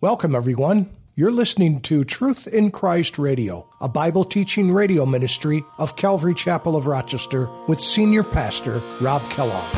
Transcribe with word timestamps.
Welcome, 0.00 0.36
everyone. 0.36 0.90
You're 1.16 1.32
listening 1.32 1.80
to 1.80 2.04
Truth 2.04 2.46
in 2.46 2.70
Christ 2.70 3.18
Radio, 3.18 3.68
a 3.80 3.88
Bible 3.88 4.22
teaching 4.22 4.70
radio 4.70 5.04
ministry 5.04 5.64
of 5.76 5.96
Calvary 5.96 6.34
Chapel 6.34 6.76
of 6.76 6.86
Rochester 6.86 7.50
with 7.66 7.80
Senior 7.80 8.22
Pastor 8.22 8.80
Rob 9.00 9.28
Kellogg. 9.28 9.74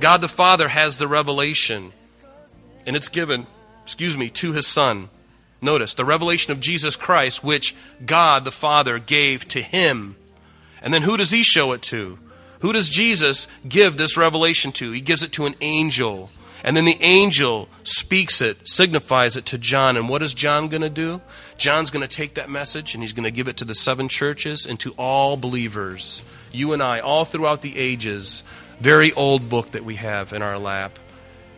God 0.00 0.22
the 0.22 0.28
Father 0.28 0.68
has 0.68 0.96
the 0.96 1.06
revelation, 1.06 1.92
and 2.86 2.96
it's 2.96 3.10
given, 3.10 3.46
excuse 3.82 4.16
me, 4.16 4.30
to 4.30 4.54
his 4.54 4.66
Son. 4.66 5.10
Notice 5.64 5.94
the 5.94 6.04
revelation 6.04 6.52
of 6.52 6.60
Jesus 6.60 6.94
Christ, 6.94 7.42
which 7.42 7.74
God 8.04 8.44
the 8.44 8.52
Father 8.52 8.98
gave 8.98 9.48
to 9.48 9.62
him. 9.62 10.14
And 10.82 10.92
then 10.92 11.00
who 11.02 11.16
does 11.16 11.30
he 11.30 11.42
show 11.42 11.72
it 11.72 11.80
to? 11.82 12.18
Who 12.60 12.74
does 12.74 12.90
Jesus 12.90 13.48
give 13.66 13.96
this 13.96 14.18
revelation 14.18 14.72
to? 14.72 14.92
He 14.92 15.00
gives 15.00 15.22
it 15.22 15.32
to 15.32 15.46
an 15.46 15.54
angel. 15.62 16.28
And 16.62 16.76
then 16.76 16.84
the 16.84 16.98
angel 17.00 17.70
speaks 17.82 18.42
it, 18.42 18.68
signifies 18.68 19.38
it 19.38 19.46
to 19.46 19.58
John. 19.58 19.96
And 19.96 20.06
what 20.06 20.22
is 20.22 20.34
John 20.34 20.68
going 20.68 20.82
to 20.82 20.90
do? 20.90 21.22
John's 21.56 21.90
going 21.90 22.06
to 22.06 22.14
take 22.14 22.34
that 22.34 22.50
message 22.50 22.92
and 22.94 23.02
he's 23.02 23.14
going 23.14 23.24
to 23.24 23.30
give 23.30 23.48
it 23.48 23.56
to 23.56 23.64
the 23.64 23.74
seven 23.74 24.08
churches 24.08 24.66
and 24.66 24.78
to 24.80 24.92
all 24.98 25.38
believers. 25.38 26.22
You 26.52 26.74
and 26.74 26.82
I, 26.82 27.00
all 27.00 27.24
throughout 27.24 27.62
the 27.62 27.78
ages. 27.78 28.44
Very 28.80 29.12
old 29.12 29.48
book 29.48 29.70
that 29.70 29.84
we 29.84 29.94
have 29.94 30.34
in 30.34 30.42
our 30.42 30.58
lap, 30.58 30.98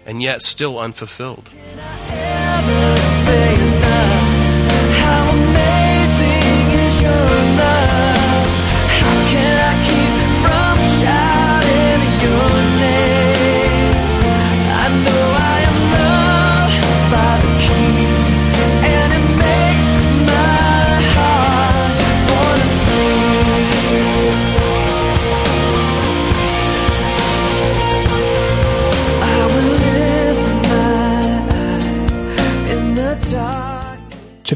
and 0.04 0.22
yet 0.22 0.42
still 0.42 0.78
unfulfilled. 0.78 1.50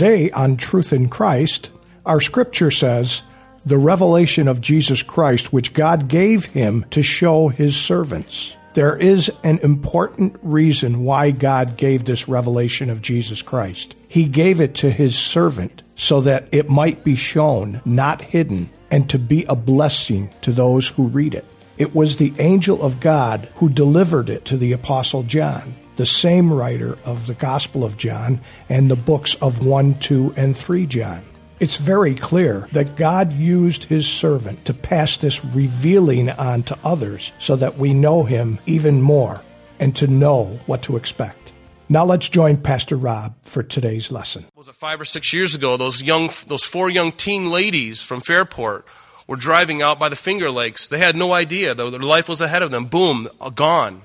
Today 0.00 0.30
on 0.30 0.56
Truth 0.56 0.94
in 0.94 1.10
Christ, 1.10 1.70
our 2.06 2.22
scripture 2.22 2.70
says, 2.70 3.20
the 3.66 3.76
revelation 3.76 4.48
of 4.48 4.62
Jesus 4.62 5.02
Christ, 5.02 5.52
which 5.52 5.74
God 5.74 6.08
gave 6.08 6.46
him 6.46 6.86
to 6.88 7.02
show 7.02 7.48
his 7.48 7.76
servants. 7.76 8.56
There 8.72 8.96
is 8.96 9.30
an 9.44 9.58
important 9.58 10.36
reason 10.42 11.04
why 11.04 11.32
God 11.32 11.76
gave 11.76 12.06
this 12.06 12.28
revelation 12.28 12.88
of 12.88 13.02
Jesus 13.02 13.42
Christ. 13.42 13.94
He 14.08 14.24
gave 14.24 14.58
it 14.58 14.74
to 14.76 14.90
his 14.90 15.18
servant 15.18 15.82
so 15.96 16.22
that 16.22 16.48
it 16.50 16.70
might 16.70 17.04
be 17.04 17.14
shown, 17.14 17.82
not 17.84 18.22
hidden, 18.22 18.70
and 18.90 19.10
to 19.10 19.18
be 19.18 19.44
a 19.44 19.54
blessing 19.54 20.30
to 20.40 20.52
those 20.52 20.88
who 20.88 21.08
read 21.08 21.34
it. 21.34 21.44
It 21.76 21.94
was 21.94 22.16
the 22.16 22.32
angel 22.38 22.82
of 22.82 23.00
God 23.00 23.50
who 23.56 23.68
delivered 23.68 24.30
it 24.30 24.46
to 24.46 24.56
the 24.56 24.72
Apostle 24.72 25.24
John 25.24 25.74
the 26.00 26.06
same 26.06 26.50
writer 26.50 26.96
of 27.04 27.26
the 27.26 27.34
Gospel 27.34 27.84
of 27.84 27.98
John 27.98 28.40
and 28.70 28.90
the 28.90 28.96
books 28.96 29.34
of 29.34 29.66
1, 29.66 29.98
2, 29.98 30.32
and 30.34 30.56
3 30.56 30.86
John. 30.86 31.22
It's 31.60 31.76
very 31.76 32.14
clear 32.14 32.66
that 32.72 32.96
God 32.96 33.34
used 33.34 33.84
his 33.84 34.08
servant 34.08 34.64
to 34.64 34.72
pass 34.72 35.18
this 35.18 35.44
revealing 35.44 36.30
on 36.30 36.62
to 36.62 36.78
others 36.82 37.32
so 37.38 37.54
that 37.56 37.76
we 37.76 37.92
know 37.92 38.24
him 38.24 38.58
even 38.64 39.02
more 39.02 39.42
and 39.78 39.94
to 39.96 40.06
know 40.06 40.58
what 40.64 40.80
to 40.84 40.96
expect. 40.96 41.52
Now 41.90 42.06
let's 42.06 42.30
join 42.30 42.56
Pastor 42.56 42.96
Rob 42.96 43.34
for 43.42 43.62
today's 43.62 44.10
lesson. 44.10 44.46
Was 44.56 44.70
it 44.70 44.76
five 44.76 45.02
or 45.02 45.04
six 45.04 45.34
years 45.34 45.54
ago? 45.54 45.76
Those 45.76 46.02
young, 46.02 46.30
those 46.46 46.64
four 46.64 46.88
young 46.88 47.12
teen 47.12 47.50
ladies 47.50 48.00
from 48.00 48.22
Fairport 48.22 48.86
were 49.26 49.36
driving 49.36 49.82
out 49.82 49.98
by 49.98 50.08
the 50.08 50.16
Finger 50.16 50.50
Lakes. 50.50 50.88
They 50.88 50.98
had 50.98 51.14
no 51.14 51.34
idea 51.34 51.74
their 51.74 51.90
life 51.90 52.26
was 52.26 52.40
ahead 52.40 52.62
of 52.62 52.70
them. 52.70 52.86
Boom, 52.86 53.28
gone. 53.54 54.00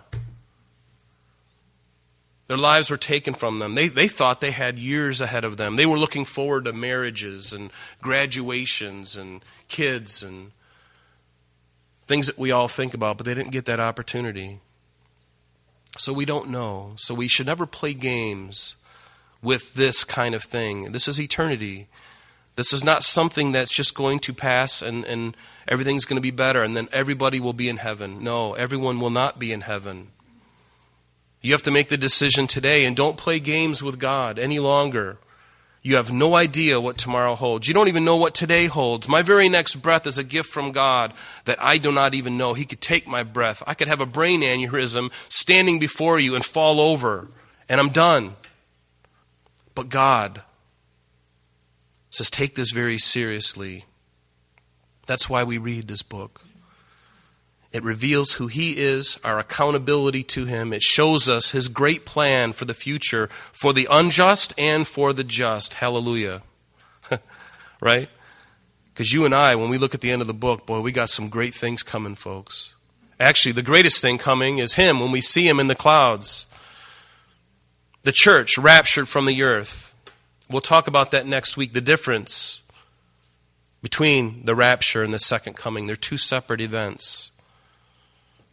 Their 2.48 2.58
lives 2.58 2.92
were 2.92 2.98
taken 2.98 3.34
from 3.34 3.60
them. 3.60 3.74
They, 3.74 3.88
they 3.88 4.08
thought 4.08 4.40
they 4.40 4.52
had 4.52 4.78
years 4.78 5.20
ahead 5.20 5.44
of 5.44 5.58
them. 5.58 5.76
They 5.76 5.86
were 5.86 5.98
looking 5.98 6.26
forward 6.26 6.66
to 6.66 6.74
marriages 6.74 7.54
and 7.54 7.72
graduations 8.02 9.18
and 9.18 9.44
kids 9.68 10.22
and 10.22 10.52
things 12.08 12.28
that 12.28 12.38
we 12.38 12.52
all 12.52 12.68
think 12.68 12.94
about, 12.94 13.18
but 13.18 13.26
they 13.26 13.34
didn't 13.34 13.52
get 13.52 13.66
that 13.66 13.80
opportunity. 13.80 14.60
So 15.98 16.14
we 16.14 16.26
don't 16.26 16.50
know. 16.50 16.94
So 16.98 17.16
we 17.16 17.28
should 17.28 17.48
never 17.48 17.66
play 17.66 17.96
games 17.96 18.76
with 19.42 19.74
this 19.74 20.04
kind 20.04 20.36
of 20.36 20.44
thing. 20.44 20.92
This 20.92 21.08
is 21.08 21.20
eternity. 21.20 21.88
This 22.56 22.72
is 22.72 22.84
not 22.84 23.04
something 23.04 23.52
that's 23.52 23.74
just 23.74 23.96
going 23.96 24.20
to 24.20 24.34
pass 24.34 24.82
and, 24.82 25.04
and 25.06 25.36
everything's 25.68 26.06
going 26.06 26.18
to 26.18 26.22
be 26.22 26.32
better 26.32 26.64
and 26.64 26.76
then 26.76 26.90
everybody 26.92 27.40
will 27.40 27.54
be 27.54 27.70
in 27.70 27.78
heaven. 27.78 28.24
No, 28.24 28.54
everyone 28.54 29.00
will 29.00 29.10
not 29.10 29.40
be 29.40 29.52
in 29.52 29.62
heaven. 29.62 30.10
You 31.46 31.52
have 31.52 31.62
to 31.62 31.72
make 31.72 31.90
the 31.90 31.98
decision 31.98 32.48
today 32.48 32.86
and 32.86 32.96
don't 32.96 33.18
play 33.18 33.40
games 33.40 33.84
with 33.84 34.00
God 34.00 34.40
any 34.40 34.58
longer. 34.58 35.20
You 35.84 35.98
have 35.98 36.12
no 36.12 36.34
idea 36.36 36.82
what 36.82 36.98
tomorrow 36.98 37.36
holds. 37.36 37.68
You 37.68 37.74
don't 37.76 37.88
even 37.88 38.04
know 38.04 38.16
what 38.16 38.34
today 38.34 38.66
holds. 38.66 39.08
My 39.08 39.22
very 39.22 39.48
next 39.48 39.76
breath 39.76 40.08
is 40.08 40.18
a 40.18 40.24
gift 40.24 40.50
from 40.50 40.72
God 40.72 41.14
that 41.46 41.62
I 41.62 41.78
do 41.78 41.92
not 41.92 42.16
even 42.16 42.36
know. 42.36 42.56
He 42.56 42.66
could 42.66 42.82
take 42.82 43.06
my 43.06 43.22
breath. 43.22 43.62
I 43.68 43.76
could 43.76 43.88
have 43.88 44.02
a 44.02 44.08
brain 44.08 44.42
aneurysm 44.42 45.12
standing 45.30 45.78
before 45.78 46.20
you 46.20 46.34
and 46.34 46.44
fall 46.44 46.82
over, 46.82 47.28
and 47.70 47.80
I'm 47.80 47.90
done. 47.90 48.36
But 49.76 49.90
God 49.90 50.42
says, 52.10 52.32
take 52.32 52.56
this 52.56 52.72
very 52.72 52.98
seriously. 52.98 53.86
That's 55.06 55.30
why 55.30 55.44
we 55.44 55.60
read 55.60 55.90
this 55.90 56.02
book. 56.02 56.42
It 57.76 57.84
reveals 57.84 58.36
who 58.36 58.48
He 58.48 58.78
is, 58.78 59.20
our 59.22 59.38
accountability 59.38 60.24
to 60.24 60.46
Him. 60.46 60.72
It 60.72 60.82
shows 60.82 61.28
us 61.28 61.52
His 61.52 61.68
great 61.68 62.06
plan 62.06 62.54
for 62.54 62.64
the 62.64 62.74
future 62.74 63.28
for 63.52 63.74
the 63.74 63.86
unjust 63.92 64.54
and 64.58 64.88
for 64.88 65.12
the 65.12 65.26
just. 65.26 65.74
Hallelujah. 65.74 66.42
right? 67.82 68.08
Because 68.94 69.12
you 69.12 69.26
and 69.26 69.36
I, 69.36 69.58
when 69.58 69.70
we 69.70 69.78
look 69.78 69.94
at 69.94 70.00
the 70.00 70.10
end 70.10 70.22
of 70.22 70.28
the 70.28 70.34
book, 70.34 70.66
boy, 70.66 70.80
we 70.80 70.94
got 70.94 71.10
some 71.10 71.28
great 71.28 71.54
things 71.54 71.84
coming, 71.84 72.16
folks. 72.16 72.76
Actually, 73.20 73.52
the 73.52 73.62
greatest 73.62 74.02
thing 74.02 74.18
coming 74.18 74.60
is 74.60 74.76
Him 74.76 75.02
when 75.02 75.12
we 75.12 75.20
see 75.20 75.46
Him 75.46 75.60
in 75.60 75.68
the 75.68 75.76
clouds. 75.76 76.46
The 78.04 78.14
church 78.14 78.58
raptured 78.58 79.10
from 79.10 79.26
the 79.26 79.44
earth. 79.44 79.94
We'll 80.50 80.62
talk 80.62 80.88
about 80.88 81.12
that 81.12 81.28
next 81.28 81.58
week, 81.58 81.74
the 81.74 81.82
difference 81.82 82.62
between 83.82 84.46
the 84.46 84.56
rapture 84.56 85.04
and 85.04 85.14
the 85.14 85.20
second 85.20 85.58
coming. 85.58 85.88
They're 85.88 85.98
two 85.98 86.18
separate 86.18 86.62
events. 86.62 87.32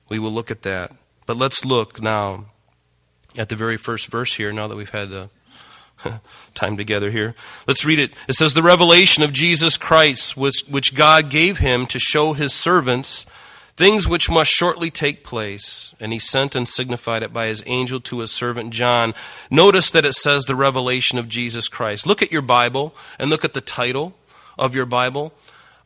We 0.08 0.18
will 0.18 0.32
look 0.32 0.50
at 0.50 0.62
that. 0.62 0.92
But 1.26 1.36
let's 1.36 1.64
look 1.64 2.02
now 2.02 2.46
at 3.36 3.48
the 3.48 3.56
very 3.56 3.76
first 3.76 4.08
verse 4.08 4.34
here, 4.34 4.52
now 4.52 4.68
that 4.68 4.76
we've 4.76 4.90
had 4.90 5.12
uh, 5.12 5.28
time 6.54 6.76
together 6.76 7.10
here. 7.10 7.34
Let's 7.66 7.84
read 7.84 7.98
it. 7.98 8.12
It 8.28 8.34
says, 8.34 8.54
The 8.54 8.62
revelation 8.62 9.22
of 9.22 9.32
Jesus 9.32 9.76
Christ, 9.76 10.36
which, 10.36 10.64
which 10.68 10.94
God 10.94 11.30
gave 11.30 11.58
him 11.58 11.86
to 11.86 11.98
show 11.98 12.32
his 12.32 12.52
servants 12.52 13.26
things 13.76 14.06
which 14.06 14.30
must 14.30 14.52
shortly 14.52 14.90
take 14.90 15.24
place. 15.24 15.94
And 15.98 16.12
he 16.12 16.18
sent 16.18 16.54
and 16.54 16.68
signified 16.68 17.22
it 17.22 17.32
by 17.32 17.46
his 17.46 17.62
angel 17.66 18.00
to 18.00 18.20
his 18.20 18.30
servant 18.30 18.72
John. 18.72 19.14
Notice 19.50 19.90
that 19.90 20.04
it 20.04 20.12
says 20.12 20.44
the 20.44 20.56
revelation 20.56 21.18
of 21.18 21.28
Jesus 21.28 21.68
Christ. 21.68 22.06
Look 22.06 22.22
at 22.22 22.32
your 22.32 22.42
Bible 22.42 22.94
and 23.18 23.30
look 23.30 23.44
at 23.44 23.54
the 23.54 23.60
title 23.60 24.14
of 24.58 24.74
your 24.74 24.86
Bible. 24.86 25.32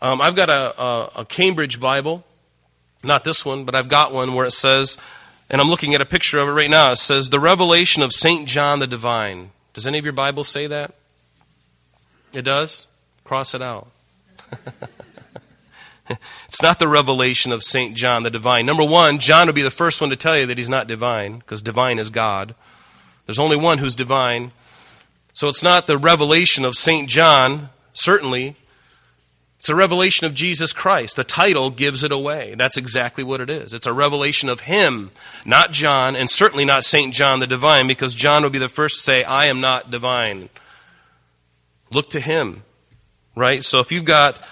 Um, 0.03 0.21
I've 0.21 0.37
got 0.37 0.51
a, 0.51 0.81
a, 0.81 1.11
a 1.17 1.25
Cambridge 1.25 1.81
Bible. 1.81 2.25
Not 3.03 3.25
this 3.25 3.45
one, 3.45 3.65
but 3.65 3.75
I've 3.75 3.89
got 3.89 4.13
one 4.13 4.35
where 4.35 4.47
it 4.47 4.53
says, 4.53 4.99
and 5.49 5.61
I'm 5.61 5.69
looking 5.69 5.95
at 5.95 6.01
a 6.01 6.07
picture 6.07 6.39
of 6.39 6.49
it 6.49 6.53
right 6.53 6.71
now. 6.71 6.93
It 6.93 6.97
says, 6.97 7.29
The 7.29 7.41
Revelation 7.41 8.03
of 8.03 8.13
St. 8.13 8.49
John 8.49 8.81
the 8.81 8.87
Divine. 8.87 9.51
Does 9.75 9.87
any 9.87 9.99
of 9.99 10.05
your 10.05 10.13
Bibles 10.13 10.49
say 10.49 10.67
that? 10.67 10.95
It 12.35 12.43
does? 12.43 12.87
Cross 13.25 13.55
it 13.55 13.63
out. 13.63 13.89
it's 16.49 16.63
not 16.63 16.79
the 16.79 16.89
revelation 16.89 17.53
of 17.53 17.63
St. 17.63 17.97
John 17.97 18.23
the 18.23 18.31
Divine. 18.31 18.67
Number 18.67 18.85
one, 18.85 19.19
John 19.19 19.47
would 19.47 19.55
be 19.55 19.63
the 19.63 19.71
first 19.71 20.01
one 20.01 20.11
to 20.11 20.17
tell 20.17 20.37
you 20.37 20.47
that 20.47 20.59
he's 20.59 20.69
not 20.69 20.87
divine, 20.87 21.39
because 21.39 21.63
divine 21.63 21.99
is 21.99 22.11
God. 22.11 22.55
There's 23.27 23.39
only 23.39 23.57
one 23.57 23.79
who's 23.79 23.95
divine. 23.95 24.53
So 25.33 25.49
it's 25.49 25.63
not 25.63 25.87
the 25.87 25.99
revelation 25.99 26.65
of 26.65 26.75
St. 26.75 27.09
John, 27.09 27.69
certainly, 27.93 28.57
it's 29.59 29.69
a 29.69 29.75
revelation 29.75 30.27
of 30.27 30.35
Jesus 30.35 30.73
Christ. 30.73 31.17
The 31.17 31.25
title 31.25 31.71
gives 31.71 32.03
it 32.03 32.13
away. 32.13 32.55
That's 32.57 32.77
exactly 32.77 33.25
what 33.25 33.41
it 33.41 33.51
is. 33.51 33.73
It's 33.73 33.87
a 33.87 33.93
revelation 33.93 34.49
of 34.49 34.61
Him, 34.61 35.11
not 35.45 35.73
John, 35.73 36.15
and 36.15 36.31
certainly 36.31 36.65
not 36.65 36.85
St. 36.85 37.13
John 37.13 37.41
the 37.41 37.47
Divine, 37.47 37.87
because 37.87 38.15
John 38.15 38.43
would 38.43 38.53
be 38.53 38.59
the 38.59 38.69
first 38.69 38.97
to 38.97 39.03
say, 39.03 39.25
I 39.25 39.47
am 39.47 39.61
not 39.61 39.91
divine. 39.91 40.51
Look 41.91 42.11
to 42.11 42.21
him, 42.21 42.65
right? 43.35 43.63
So 43.63 43.81
if 43.81 43.93
you've 43.93 44.05
got 44.05 44.43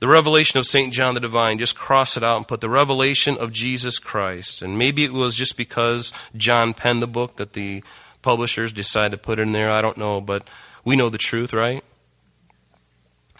the 0.00 0.08
revelation 0.08 0.58
of 0.58 0.66
St. 0.66 0.92
John 0.92 1.14
the 1.14 1.20
Divine, 1.20 1.58
just 1.58 1.76
cross 1.76 2.16
it 2.16 2.24
out 2.24 2.36
and 2.36 2.48
put 2.48 2.60
the 2.60 2.68
revelation 2.68 3.36
of 3.36 3.52
Jesus 3.52 3.98
Christ. 3.98 4.62
And 4.62 4.78
maybe 4.78 5.04
it 5.04 5.12
was 5.12 5.36
just 5.36 5.56
because 5.56 6.12
John 6.36 6.72
penned 6.74 7.02
the 7.02 7.08
book 7.08 7.36
that 7.36 7.52
the 7.52 7.82
publishers 8.22 8.72
decided 8.72 9.12
to 9.12 9.18
put 9.18 9.38
in 9.38 9.52
there. 9.52 9.70
I 9.70 9.82
don't 9.82 9.98
know, 9.98 10.20
but 10.20 10.48
we 10.84 10.96
know 10.96 11.08
the 11.08 11.18
truth, 11.18 11.52
right? 11.52 11.84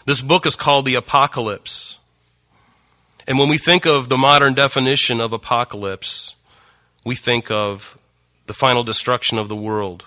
This 0.05 0.21
book 0.21 0.45
is 0.45 0.55
called 0.55 0.85
the 0.85 0.95
Apocalypse. 0.95 1.99
And 3.25 3.39
when 3.39 3.47
we 3.47 3.57
think 3.57 3.85
of 3.85 4.09
the 4.09 4.17
modern 4.17 4.53
definition 4.53 5.21
of 5.21 5.31
apocalypse, 5.31 6.35
we 7.05 7.15
think 7.15 7.49
of 7.49 7.97
the 8.47 8.53
final 8.53 8.83
destruction 8.83 9.37
of 9.37 9.47
the 9.47 9.55
world. 9.55 10.05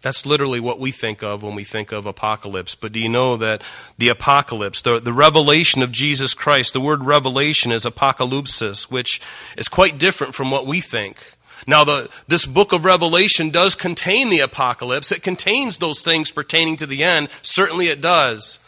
That's 0.00 0.24
literally 0.24 0.60
what 0.60 0.78
we 0.78 0.92
think 0.92 1.24
of 1.24 1.42
when 1.42 1.56
we 1.56 1.64
think 1.64 1.90
of 1.90 2.06
apocalypse. 2.06 2.76
But 2.76 2.92
do 2.92 3.00
you 3.00 3.08
know 3.08 3.36
that 3.36 3.62
the 3.98 4.08
apocalypse, 4.08 4.82
the, 4.82 5.00
the 5.00 5.12
revelation 5.12 5.82
of 5.82 5.90
Jesus 5.90 6.34
Christ, 6.34 6.72
the 6.72 6.80
word 6.80 7.02
revelation 7.02 7.72
is 7.72 7.84
apocalypsis, 7.84 8.84
which 8.84 9.20
is 9.56 9.68
quite 9.68 9.98
different 9.98 10.36
from 10.36 10.52
what 10.52 10.66
we 10.66 10.80
think. 10.80 11.32
Now, 11.68 11.84
the, 11.84 12.08
this 12.26 12.46
book 12.46 12.72
of 12.72 12.84
Revelation 12.84 13.50
does 13.50 13.76
contain 13.76 14.30
the 14.30 14.40
apocalypse. 14.40 15.12
It 15.12 15.22
contains 15.22 15.78
those 15.78 16.00
things 16.00 16.32
pertaining 16.32 16.76
to 16.78 16.86
the 16.86 17.04
end. 17.04 17.28
Certainly 17.42 17.86
it 17.86 18.00
does. 18.00 18.58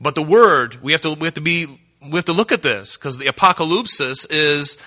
But 0.00 0.14
the 0.14 0.22
word, 0.22 0.80
we 0.82 0.92
have 0.92 1.00
to, 1.00 1.14
we 1.14 1.24
have 1.24 1.34
to 1.34 1.40
be, 1.40 1.66
we 2.02 2.14
have 2.14 2.26
to 2.26 2.32
look 2.32 2.52
at 2.52 2.62
this 2.62 2.96
because 2.96 3.18
the 3.18 3.24
apocalypsis 3.24 4.26
is 4.30 4.78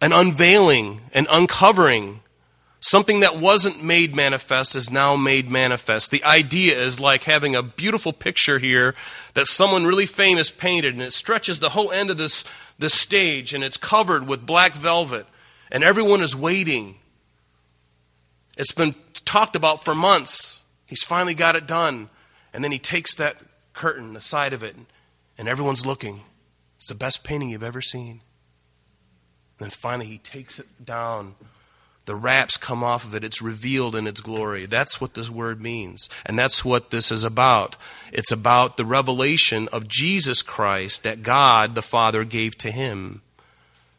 an 0.00 0.12
unveiling, 0.12 1.02
an 1.12 1.26
uncovering 1.30 2.20
Something 2.80 3.20
that 3.20 3.40
wasn't 3.40 3.82
made 3.82 4.14
manifest 4.14 4.76
is 4.76 4.88
now 4.88 5.16
made 5.16 5.50
manifest. 5.50 6.12
The 6.12 6.22
idea 6.22 6.78
is 6.78 7.00
like 7.00 7.24
having 7.24 7.56
a 7.56 7.62
beautiful 7.62 8.12
picture 8.12 8.60
here 8.60 8.94
that 9.34 9.48
someone 9.48 9.84
really 9.84 10.06
famous 10.06 10.52
painted, 10.52 10.94
and 10.94 11.02
it 11.02 11.12
stretches 11.12 11.58
the 11.58 11.70
whole 11.70 11.90
end 11.90 12.10
of 12.10 12.18
this, 12.18 12.44
this 12.78 12.94
stage, 12.94 13.52
and 13.52 13.64
it's 13.64 13.76
covered 13.76 14.28
with 14.28 14.46
black 14.46 14.74
velvet, 14.76 15.26
and 15.70 15.84
everyone 15.84 16.20
is 16.20 16.34
waiting. 16.34 16.96
It's 18.56 18.72
been 18.72 18.94
talked 19.24 19.56
about 19.56 19.84
for 19.84 19.94
months. 19.94 20.60
He's 20.86 21.02
finally 21.02 21.34
got 21.34 21.56
it 21.56 21.66
done. 21.66 22.08
And 22.52 22.64
then 22.64 22.72
he 22.72 22.78
takes 22.78 23.14
that 23.16 23.36
curtain, 23.72 24.14
the 24.14 24.20
side 24.20 24.52
of 24.52 24.62
it, 24.62 24.74
and 25.36 25.48
everyone's 25.48 25.86
looking. 25.86 26.22
It's 26.76 26.88
the 26.88 26.94
best 26.94 27.24
painting 27.24 27.50
you've 27.50 27.62
ever 27.62 27.80
seen. 27.80 28.22
And 29.58 29.66
then 29.66 29.70
finally 29.70 30.06
he 30.06 30.18
takes 30.18 30.58
it 30.58 30.84
down 30.84 31.34
the 32.08 32.16
wraps 32.16 32.56
come 32.56 32.82
off 32.82 33.04
of 33.04 33.14
it. 33.14 33.22
It's 33.22 33.42
revealed 33.42 33.94
in 33.94 34.06
its 34.06 34.22
glory. 34.22 34.64
That's 34.64 34.98
what 34.98 35.12
this 35.12 35.28
word 35.28 35.60
means. 35.60 36.08
And 36.24 36.38
that's 36.38 36.64
what 36.64 36.88
this 36.88 37.12
is 37.12 37.22
about. 37.22 37.76
It's 38.14 38.32
about 38.32 38.78
the 38.78 38.86
revelation 38.86 39.68
of 39.74 39.86
Jesus 39.86 40.40
Christ 40.40 41.02
that 41.02 41.22
God 41.22 41.74
the 41.74 41.82
Father 41.82 42.24
gave 42.24 42.56
to 42.58 42.70
him. 42.70 43.20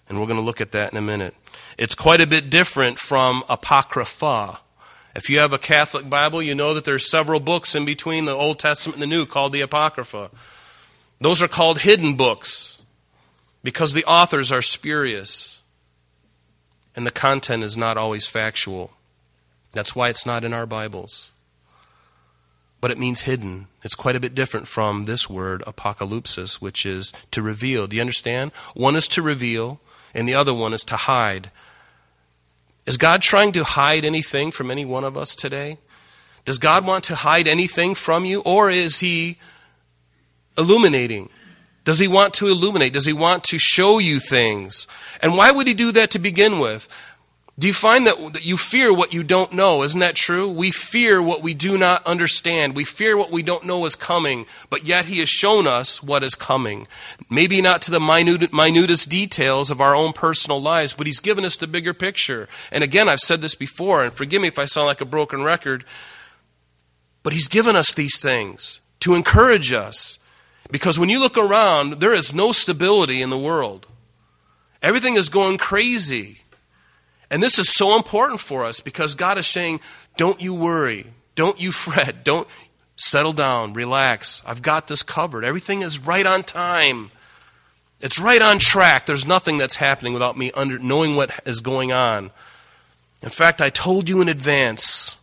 And 0.09 0.19
we're 0.19 0.25
going 0.25 0.39
to 0.39 0.45
look 0.45 0.59
at 0.59 0.71
that 0.71 0.91
in 0.91 0.97
a 0.97 1.01
minute. 1.01 1.35
It's 1.77 1.95
quite 1.95 2.19
a 2.19 2.27
bit 2.27 2.50
different 2.50 2.97
from 3.00 3.44
Apocrypha. 3.47 4.59
If 5.15 5.29
you 5.29 5.39
have 5.39 5.53
a 5.53 5.59
Catholic 5.59 6.09
Bible, 6.09 6.41
you 6.41 6.56
know 6.56 6.73
that 6.73 6.83
there's 6.83 7.09
several 7.09 7.39
books 7.39 7.75
in 7.75 7.85
between 7.85 8.25
the 8.25 8.33
Old 8.33 8.59
Testament 8.59 8.95
and 8.95 9.03
the 9.03 9.15
New 9.15 9.25
called 9.25 9.53
the 9.53 9.61
Apocrypha. 9.61 10.31
Those 11.19 11.41
are 11.41 11.47
called 11.47 11.79
hidden 11.79 12.15
books 12.15 12.81
because 13.63 13.94
the 13.94 14.06
authors 14.06 14.51
are 14.51 14.61
spurious 14.61 15.59
and 16.95 17.06
the 17.06 17.11
content 17.11 17.63
is 17.63 17.77
not 17.77 17.97
always 17.97 18.25
factual. 18.25 18.91
That's 19.73 19.95
why 19.95 20.09
it's 20.09 20.25
not 20.25 20.44
in 20.44 20.53
our 20.53 20.65
Bibles. 20.65 21.31
But 22.81 22.91
it 22.91 22.97
means 22.97 23.21
hidden. 23.21 23.67
It's 23.83 23.95
quite 23.95 24.15
a 24.15 24.19
bit 24.19 24.33
different 24.33 24.67
from 24.67 25.03
this 25.03 25.29
word, 25.29 25.61
apocalypsis, 25.67 26.56
which 26.56 26.85
is 26.85 27.13
to 27.31 27.41
reveal. 27.41 27.88
Do 27.88 27.95
you 27.95 28.01
understand? 28.01 28.51
One 28.73 28.95
is 28.95 29.07
to 29.09 29.21
reveal, 29.21 29.81
and 30.13 30.27
the 30.27 30.35
other 30.35 30.53
one 30.53 30.73
is 30.73 30.83
to 30.85 30.95
hide. 30.95 31.51
Is 32.85 32.97
God 32.97 33.21
trying 33.21 33.51
to 33.53 33.63
hide 33.63 34.03
anything 34.03 34.51
from 34.51 34.71
any 34.71 34.85
one 34.85 35.03
of 35.03 35.17
us 35.17 35.35
today? 35.35 35.77
Does 36.45 36.57
God 36.57 36.85
want 36.85 37.03
to 37.06 37.15
hide 37.15 37.47
anything 37.47 37.94
from 37.94 38.25
you, 38.25 38.41
or 38.41 38.69
is 38.69 39.00
He 39.00 39.38
illuminating? 40.57 41.29
Does 41.85 41.97
he 41.97 42.07
want 42.07 42.35
to 42.35 42.47
illuminate? 42.47 42.94
Does 42.94 43.07
he 43.07 43.13
want 43.13 43.44
to 43.45 43.57
show 43.57 43.97
you 43.97 44.19
things? 44.19 44.85
And 45.21 45.35
why 45.35 45.50
would 45.50 45.65
he 45.65 45.73
do 45.73 45.91
that 45.94 46.11
to 46.11 46.19
begin 46.19 46.59
with? 46.59 46.88
Do 47.59 47.67
you 47.67 47.73
find 47.73 48.07
that, 48.07 48.15
that 48.33 48.45
you 48.45 48.56
fear 48.56 48.94
what 48.94 49.13
you 49.13 49.21
don't 49.21 49.51
know? 49.51 49.83
Isn't 49.83 50.00
that 50.00 50.15
true? 50.15 50.47
We 50.50 50.71
fear 50.71 51.21
what 51.21 51.44
we 51.44 51.53
do 51.53 51.77
not 51.77 52.07
understand. 52.07 52.73
We 52.73 52.85
fear 52.85 53.17
what 53.17 53.31
we 53.31 53.44
don't 53.44 53.65
know 53.65 53.83
is 53.83 53.97
coming, 53.97 54.45
but 54.69 54.85
yet 54.85 55.06
he 55.06 55.19
has 55.19 55.27
shown 55.27 55.67
us 55.67 56.01
what 56.01 56.23
is 56.23 56.35
coming. 56.35 56.88
Maybe 57.29 57.61
not 57.61 57.81
to 57.81 57.91
the 57.91 58.00
minute, 58.00 58.53
minutest 58.53 59.09
details 59.09 59.69
of 59.69 59.81
our 59.81 59.94
own 59.94 60.13
personal 60.13 60.61
lives, 60.61 60.94
but 60.94 61.06
he's 61.06 61.19
given 61.19 61.44
us 61.44 61.57
the 61.57 61.67
bigger 61.67 61.94
picture. 61.94 62.47
And 62.71 62.81
again, 62.81 63.09
I've 63.09 63.19
said 63.19 63.41
this 63.41 63.56
before, 63.56 64.06
and 64.06 64.13
forgive 64.13 64.41
me 64.41 64.47
if 64.47 64.57
I 64.57 64.63
sound 64.63 64.88
like 64.88 65.01
a 65.01 65.06
broken 65.06 65.44
record, 65.44 65.83
but 67.23 67.33
he's 67.33 67.50
given 67.50 67.75
us 67.75 67.94
these 67.94 68.21
things 68.21 68.79
to 69.01 69.15
encourage 69.15 69.73
us, 69.73 70.17
because 70.71 70.97
when 70.97 71.09
you 71.09 71.19
look 71.19 71.38
around, 71.38 72.00
there 72.00 72.13
is 72.13 72.33
no 72.33 72.53
stability 72.53 73.21
in 73.21 73.29
the 73.29 73.38
world. 73.38 73.85
Everything 74.81 75.15
is 75.15 75.27
going 75.27 75.57
crazy. 75.57 76.38
And 77.31 77.44
this 77.44 77.60
is 77.60 77.70
so 77.70 77.96
important 77.96 78.40
for 78.40 78.66
us 78.66 78.80
because 78.80 79.16
God 79.16 79.38
is 79.38 79.48
saying, 79.48 79.81
don't 80.18 80.42
you 80.42 80.54
worry. 80.54 81.08
Don't 81.36 81.60
you 81.60 81.72
fret. 81.72 82.24
Don't 82.24 82.48
settle 82.96 83.34
down. 83.34 83.74
Relax. 83.74 84.42
I've 84.46 84.62
got 84.62 84.88
this 84.88 85.04
covered. 85.04 85.46
Everything 85.46 85.81
is 85.81 86.00
right 86.00 86.26
on 86.26 86.44
time. 86.44 87.12
It's 88.02 88.20
right 88.20 88.42
on 88.42 88.60
track. 88.60 89.06
There's 89.06 89.26
nothing 89.26 89.58
that's 89.58 89.76
happening 89.76 90.14
without 90.14 90.38
me 90.38 90.52
under, 90.52 90.80
knowing 90.80 91.16
what 91.16 91.31
is 91.46 91.62
going 91.62 91.92
on. 91.92 92.31
In 93.22 93.30
fact, 93.30 93.62
I 93.62 93.70
told 93.70 94.08
you 94.08 94.22
in 94.22 94.30
advance, 94.30 95.18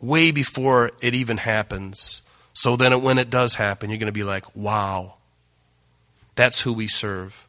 way 0.00 0.30
before 0.30 0.92
it 1.00 1.14
even 1.14 1.36
happens. 1.36 2.22
So 2.54 2.76
then 2.76 3.02
when 3.02 3.18
it 3.18 3.30
does 3.30 3.54
happen, 3.54 3.90
you're 3.90 3.98
going 3.98 4.06
to 4.06 4.12
be 4.12 4.24
like, 4.24 4.56
wow, 4.56 5.14
that's 6.34 6.62
who 6.62 6.72
we 6.72 6.88
serve. 6.88 7.46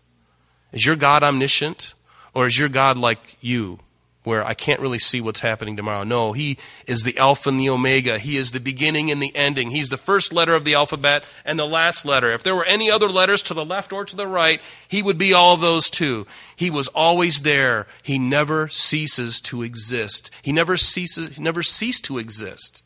Is 0.72 0.86
your 0.86 0.96
God 0.96 1.24
omniscient? 1.24 1.94
Or 2.34 2.48
is 2.48 2.58
your 2.58 2.70
God 2.70 2.98
like 2.98 3.38
you, 3.42 3.80
where 4.24 4.44
I 4.46 4.54
can't 4.54 4.81
really 4.81 5.00
see 5.00 5.22
what's 5.22 5.40
happening 5.40 5.76
tomorrow? 5.76 6.04
No, 6.04 6.34
He 6.34 6.58
is 6.86 7.04
the 7.04 7.18
Alpha 7.18 7.50
and 7.50 7.60
the 7.60 7.70
Omega. 7.70 8.20
He 8.20 8.38
is 8.38 8.52
the 8.52 8.60
beginning 8.60 9.10
and 9.10 9.22
the 9.22 9.36
ending. 9.36 9.72
He's 9.72 9.90
the 9.90 9.98
first 9.98 10.33
letter 10.33 10.54
of 10.54 10.66
the 10.66 10.76
alphabet 10.76 11.24
and 11.45 11.57
the 11.57 11.66
last 11.66 12.06
letter. 12.06 12.31
If 12.31 12.44
there 12.44 12.56
were 12.56 12.66
any 12.66 12.92
other 12.92 13.09
letters 13.09 13.42
to 13.44 13.54
the 13.54 13.66
left 13.66 13.92
or 13.92 14.06
to 14.06 14.16
the 14.16 14.28
right, 14.28 14.62
He 14.88 15.02
would 15.02 15.18
be 15.18 15.33
all 15.33 15.57
those 15.57 15.90
too. 15.90 16.28
He 16.56 16.69
was 16.69 16.88
always 16.90 17.42
there. 17.42 17.88
He 18.04 18.19
never 18.19 18.69
ceases 18.69 19.42
to 19.42 19.64
exist. 19.64 20.30
He 20.42 20.52
never 20.52 20.78
ceases, 20.78 21.36
he 21.38 21.42
never 21.42 21.64
ceased 21.64 22.06
to 22.06 22.18
exist. 22.18 22.83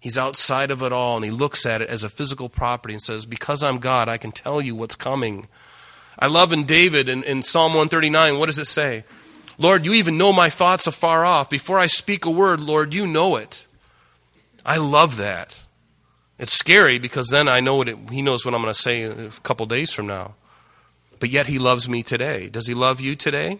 He's 0.00 0.18
outside 0.18 0.70
of 0.70 0.82
it 0.82 0.92
all 0.92 1.16
and 1.16 1.24
he 1.24 1.30
looks 1.30 1.66
at 1.66 1.82
it 1.82 1.90
as 1.90 2.04
a 2.04 2.08
physical 2.08 2.48
property 2.48 2.94
and 2.94 3.02
says, 3.02 3.26
Because 3.26 3.64
I'm 3.64 3.78
God, 3.78 4.08
I 4.08 4.16
can 4.16 4.32
tell 4.32 4.60
you 4.60 4.74
what's 4.74 4.96
coming. 4.96 5.48
I 6.18 6.26
love 6.26 6.52
in 6.52 6.64
David 6.64 7.08
in, 7.08 7.22
in 7.22 7.42
Psalm 7.42 7.72
139, 7.72 8.38
what 8.38 8.46
does 8.46 8.58
it 8.58 8.66
say? 8.66 9.04
Lord, 9.56 9.84
you 9.84 9.94
even 9.94 10.18
know 10.18 10.32
my 10.32 10.50
thoughts 10.50 10.86
afar 10.86 11.24
off. 11.24 11.50
Before 11.50 11.78
I 11.78 11.86
speak 11.86 12.24
a 12.24 12.30
word, 12.30 12.60
Lord, 12.60 12.94
you 12.94 13.06
know 13.06 13.36
it. 13.36 13.66
I 14.64 14.76
love 14.76 15.16
that. 15.16 15.64
It's 16.38 16.52
scary 16.52 16.98
because 16.98 17.28
then 17.28 17.48
I 17.48 17.60
know 17.60 17.76
what 17.76 17.88
it, 17.88 17.98
he 18.10 18.22
knows 18.22 18.44
what 18.44 18.54
I'm 18.54 18.62
going 18.62 18.72
to 18.72 18.80
say 18.80 19.02
a 19.02 19.30
couple 19.42 19.66
days 19.66 19.92
from 19.92 20.06
now. 20.06 20.34
But 21.18 21.30
yet 21.30 21.48
he 21.48 21.58
loves 21.58 21.88
me 21.88 22.02
today. 22.02 22.48
Does 22.48 22.68
he 22.68 22.74
love 22.74 23.00
you 23.00 23.16
today? 23.16 23.58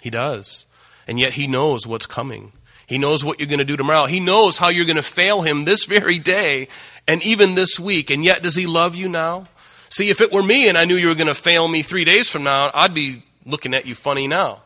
He 0.00 0.10
does. 0.10 0.66
And 1.08 1.18
yet 1.18 1.32
he 1.32 1.48
knows 1.48 1.86
what's 1.86 2.06
coming. 2.06 2.52
He 2.86 2.98
knows 2.98 3.24
what 3.24 3.40
you're 3.40 3.48
going 3.48 3.58
to 3.58 3.64
do 3.64 3.76
tomorrow. 3.76 4.06
He 4.06 4.20
knows 4.20 4.58
how 4.58 4.68
you're 4.68 4.86
going 4.86 4.96
to 4.96 5.02
fail 5.02 5.42
him 5.42 5.64
this 5.64 5.86
very 5.86 6.18
day 6.18 6.68
and 7.08 7.22
even 7.22 7.54
this 7.54 7.80
week. 7.80 8.10
And 8.10 8.24
yet, 8.24 8.42
does 8.42 8.54
he 8.54 8.66
love 8.66 8.94
you 8.94 9.08
now? 9.08 9.48
See, 9.92 10.08
if 10.08 10.22
it 10.22 10.32
were 10.32 10.42
me 10.42 10.70
and 10.70 10.78
I 10.78 10.86
knew 10.86 10.96
you 10.96 11.08
were 11.08 11.14
going 11.14 11.26
to 11.26 11.34
fail 11.34 11.68
me 11.68 11.82
three 11.82 12.06
days 12.06 12.30
from 12.30 12.44
now, 12.44 12.70
I'd 12.72 12.94
be 12.94 13.24
looking 13.44 13.74
at 13.74 13.84
you 13.84 13.94
funny 13.94 14.26
now. 14.26 14.62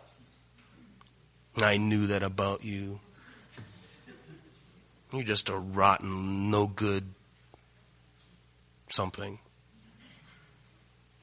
I 1.56 1.78
knew 1.78 2.06
that 2.06 2.22
about 2.22 2.64
you. 2.64 3.00
You're 5.12 5.24
just 5.24 5.48
a 5.48 5.56
rotten, 5.56 6.48
no 6.52 6.68
good 6.68 7.06
something. 8.88 9.40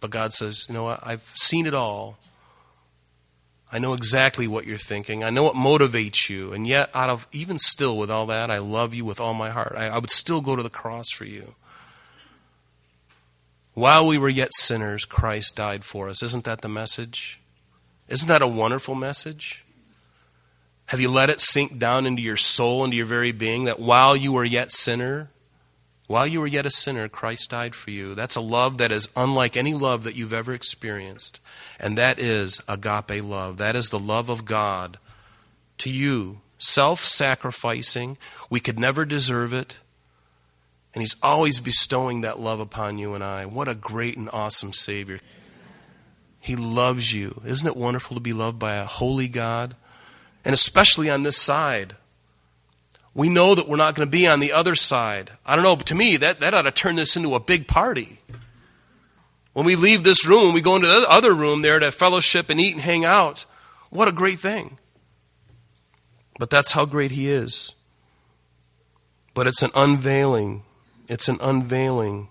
But 0.01 0.09
God 0.09 0.33
says, 0.33 0.65
you 0.67 0.73
know 0.73 0.83
what? 0.83 0.99
I've 1.01 1.31
seen 1.35 1.65
it 1.65 1.73
all. 1.73 2.17
I 3.71 3.79
know 3.79 3.93
exactly 3.93 4.49
what 4.49 4.65
you're 4.65 4.77
thinking. 4.77 5.23
I 5.23 5.29
know 5.29 5.43
what 5.43 5.55
motivates 5.55 6.29
you. 6.29 6.51
And 6.51 6.67
yet, 6.67 6.89
out 6.93 7.09
of 7.09 7.25
even 7.31 7.57
still 7.57 7.97
with 7.97 8.11
all 8.11 8.25
that, 8.25 8.51
I 8.51 8.57
love 8.57 8.93
you 8.93 9.05
with 9.05 9.21
all 9.21 9.33
my 9.33 9.49
heart. 9.49 9.75
I, 9.77 9.87
I 9.87 9.97
would 9.97 10.09
still 10.09 10.41
go 10.41 10.57
to 10.57 10.61
the 10.61 10.69
cross 10.69 11.09
for 11.11 11.23
you. 11.23 11.55
While 13.73 14.07
we 14.07 14.17
were 14.17 14.29
yet 14.29 14.53
sinners, 14.53 15.05
Christ 15.05 15.55
died 15.55 15.83
for 15.83 16.07
us. 16.07 16.21
Isn't 16.21 16.43
that 16.45 16.61
the 16.61 16.69
message? 16.69 17.41
Isn't 18.07 18.27
that 18.27 18.41
a 18.41 18.47
wonderful 18.47 18.95
message? 18.95 19.65
Have 20.87 20.99
you 20.99 21.09
let 21.09 21.29
it 21.29 21.41
sink 21.41 21.79
down 21.79 22.05
into 22.05 22.21
your 22.21 22.37
soul, 22.37 22.83
into 22.83 22.97
your 22.97 23.05
very 23.05 23.31
being, 23.31 23.63
that 23.63 23.79
while 23.79 24.15
you 24.15 24.31
were 24.33 24.43
yet 24.43 24.71
sinner, 24.71 25.29
while 26.07 26.27
you 26.27 26.39
were 26.39 26.47
yet 26.47 26.65
a 26.65 26.69
sinner, 26.69 27.07
Christ 27.07 27.49
died 27.49 27.73
for 27.73 27.89
you? 27.89 28.13
That's 28.13 28.35
a 28.35 28.41
love 28.41 28.77
that 28.77 28.91
is 28.91 29.09
unlike 29.15 29.57
any 29.57 29.73
love 29.73 30.03
that 30.03 30.15
you've 30.15 30.33
ever 30.33 30.53
experienced. 30.53 31.39
And 31.79 31.97
that 31.97 32.19
is 32.19 32.61
agape 32.67 33.23
love. 33.23 33.57
That 33.57 33.75
is 33.75 33.89
the 33.89 33.99
love 33.99 34.29
of 34.29 34.45
God 34.45 34.99
to 35.79 35.89
you, 35.89 36.41
self 36.59 36.99
sacrificing. 36.99 38.17
We 38.49 38.59
could 38.59 38.77
never 38.77 39.05
deserve 39.05 39.53
it. 39.53 39.79
And 40.93 41.01
He's 41.01 41.15
always 41.23 41.59
bestowing 41.59 42.21
that 42.21 42.39
love 42.39 42.59
upon 42.59 42.97
you 42.97 43.15
and 43.15 43.23
I. 43.23 43.45
What 43.45 43.67
a 43.67 43.75
great 43.75 44.17
and 44.17 44.29
awesome 44.31 44.73
Savior. 44.73 45.19
He 46.39 46.55
loves 46.55 47.13
you. 47.13 47.41
Isn't 47.45 47.67
it 47.67 47.77
wonderful 47.77 48.15
to 48.15 48.21
be 48.21 48.33
loved 48.33 48.59
by 48.59 48.75
a 48.75 48.85
holy 48.85 49.29
God? 49.29 49.75
And 50.43 50.53
especially 50.53 51.09
on 51.09 51.23
this 51.23 51.37
side. 51.37 51.95
We 53.15 53.29
know 53.29 53.55
that 53.55 53.69
we're 53.69 53.77
not 53.77 53.95
going 53.95 54.07
to 54.07 54.11
be 54.11 54.27
on 54.27 54.39
the 54.39 54.51
other 54.51 54.75
side. 54.75 55.31
I 55.45 55.55
don't 55.55 55.63
know, 55.63 55.75
but 55.75 55.85
to 55.87 55.95
me, 55.95 56.17
that, 56.17 56.39
that 56.39 56.53
ought 56.53 56.63
to 56.63 56.71
turn 56.71 56.95
this 56.95 57.15
into 57.15 57.35
a 57.35 57.39
big 57.39 57.67
party. 57.67 58.19
When 59.53 59.65
we 59.65 59.75
leave 59.75 60.03
this 60.03 60.27
room, 60.27 60.53
we 60.53 60.61
go 60.61 60.75
into 60.75 60.87
the 60.87 61.05
other 61.07 61.33
room 61.33 61.61
there 61.61 61.79
to 61.79 61.91
fellowship 61.91 62.49
and 62.49 62.59
eat 62.59 62.73
and 62.73 62.81
hang 62.81 63.05
out. 63.05 63.45
What 63.89 64.07
a 64.07 64.11
great 64.11 64.39
thing. 64.39 64.79
But 66.39 66.49
that's 66.49 66.71
how 66.71 66.85
great 66.85 67.11
He 67.11 67.29
is. 67.29 67.75
But 69.35 69.45
it's 69.45 69.61
an 69.61 69.71
unveiling. 69.75 70.63
It's 71.13 71.29
an 71.29 71.37
unveiling. 71.41 72.29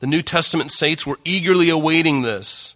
The 0.00 0.08
New 0.08 0.22
Testament 0.22 0.72
saints 0.72 1.06
were 1.06 1.20
eagerly 1.24 1.70
awaiting 1.70 2.22
this. 2.22 2.74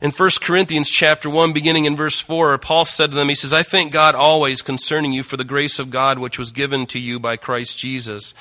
In 0.00 0.10
1 0.10 0.30
Corinthians 0.40 0.90
chapter 0.90 1.30
1 1.30 1.52
beginning 1.52 1.84
in 1.84 1.94
verse 1.94 2.20
4 2.20 2.58
Paul 2.58 2.84
said 2.84 3.10
to 3.10 3.14
them 3.14 3.28
he 3.28 3.36
says 3.36 3.52
I 3.52 3.62
thank 3.62 3.92
God 3.92 4.16
always 4.16 4.60
concerning 4.60 5.12
you 5.12 5.22
for 5.22 5.36
the 5.36 5.44
grace 5.44 5.78
of 5.78 5.90
God 5.90 6.18
which 6.18 6.36
was 6.36 6.50
given 6.50 6.84
to 6.86 6.98
you 6.98 7.20
by 7.20 7.36
Christ 7.36 7.78
Jesus 7.78 8.34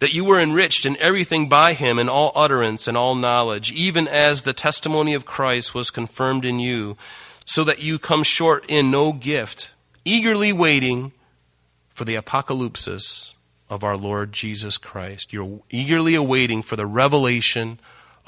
that 0.00 0.12
you 0.12 0.24
were 0.24 0.40
enriched 0.40 0.84
in 0.84 0.96
everything 0.96 1.48
by 1.48 1.74
him 1.74 2.00
in 2.00 2.08
all 2.08 2.32
utterance 2.34 2.88
and 2.88 2.96
all 2.96 3.14
knowledge 3.14 3.70
even 3.70 4.08
as 4.08 4.42
the 4.42 4.52
testimony 4.52 5.14
of 5.14 5.24
Christ 5.24 5.76
was 5.76 5.92
confirmed 5.92 6.44
in 6.44 6.58
you 6.58 6.96
so 7.46 7.62
that 7.62 7.80
you 7.80 8.00
come 8.00 8.24
short 8.24 8.66
in 8.68 8.90
no 8.90 9.12
gift 9.12 9.70
eagerly 10.04 10.52
waiting 10.52 11.12
for 11.90 12.04
the 12.04 12.16
apocalypsis 12.16 13.36
of 13.70 13.84
our 13.84 13.96
Lord 13.96 14.32
Jesus 14.32 14.78
Christ 14.78 15.32
you're 15.32 15.60
eagerly 15.70 16.14
awaiting 16.14 16.62
for 16.62 16.76
the 16.76 16.86
revelation 16.86 17.78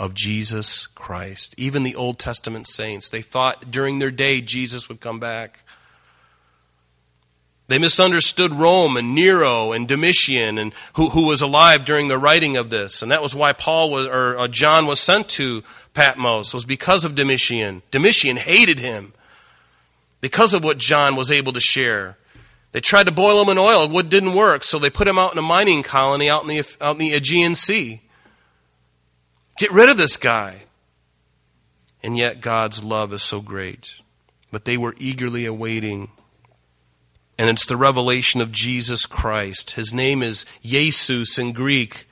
of 0.01 0.15
Jesus 0.15 0.87
Christ. 0.87 1.55
Even 1.59 1.83
the 1.83 1.95
Old 1.95 2.19
Testament 2.19 2.67
saints, 2.67 3.11
they 3.11 3.21
thought 3.21 3.71
during 3.71 3.99
their 3.99 4.11
day 4.11 4.41
Jesus 4.41 4.89
would 4.89 4.99
come 4.99 5.21
back. 5.21 5.63
They 7.69 7.79
misunderstood 7.79 8.55
Rome 8.55 8.97
and 8.97 9.15
Nero 9.15 9.73
and 9.73 9.87
Domitian 9.87 10.57
and 10.57 10.73
who, 10.95 11.11
who 11.11 11.27
was 11.27 11.43
alive 11.43 11.85
during 11.85 12.09
the 12.09 12.19
writing 12.19 12.57
of 12.57 12.71
this. 12.71 13.03
And 13.03 13.13
that 13.13 13.23
was 13.23 13.37
why 13.37 13.53
Paul 13.53 13.91
was, 13.91 14.07
or 14.07 14.39
uh, 14.39 14.49
John 14.49 14.87
was 14.87 15.01
sent 15.01 15.29
to 15.31 15.63
Patmos, 15.93 16.55
was 16.55 16.65
because 16.65 17.05
of 17.05 17.15
Domitian. 17.15 17.83
Domitian 17.91 18.39
hated 18.39 18.79
him 18.81 19.13
because 20.23 20.55
of 20.55 20.65
what 20.65 20.79
John 20.79 21.15
was 21.15 21.31
able 21.31 21.53
to 21.53 21.61
share. 21.61 22.17
They 22.73 22.81
tried 22.81 23.07
to 23.07 23.13
boil 23.13 23.43
him 23.43 23.49
in 23.49 23.59
oil. 23.59 23.89
Wood 23.89 24.09
didn't 24.09 24.35
work, 24.35 24.63
so 24.63 24.79
they 24.79 24.91
put 24.91 25.09
him 25.09 25.19
out 25.19 25.33
in 25.33 25.39
a 25.39 25.43
mining 25.43 25.83
colony 25.83 26.31
out 26.31 26.43
in 26.43 26.49
the, 26.49 26.65
out 26.81 26.93
in 26.93 26.99
the 26.99 27.15
Aegean 27.15 27.55
Sea. 27.55 28.03
Get 29.59 29.73
rid 29.73 29.89
of 29.89 29.97
this 29.97 30.17
guy. 30.17 30.63
And 32.03 32.17
yet 32.17 32.41
God's 32.41 32.83
love 32.83 33.13
is 33.13 33.23
so 33.23 33.41
great. 33.41 33.97
But 34.51 34.65
they 34.65 34.77
were 34.77 34.95
eagerly 34.99 35.45
awaiting. 35.45 36.11
And 37.39 37.51
it's 37.51 37.67
the 37.67 37.77
revelation 37.77 38.41
of 38.41 38.53
Jesus 38.53 39.05
Christ. 39.05 39.73
His 39.73 39.93
name 39.93 40.23
is 40.23 40.47
Jesus 40.63 41.39
in 41.39 41.53
Greek. 41.53 42.07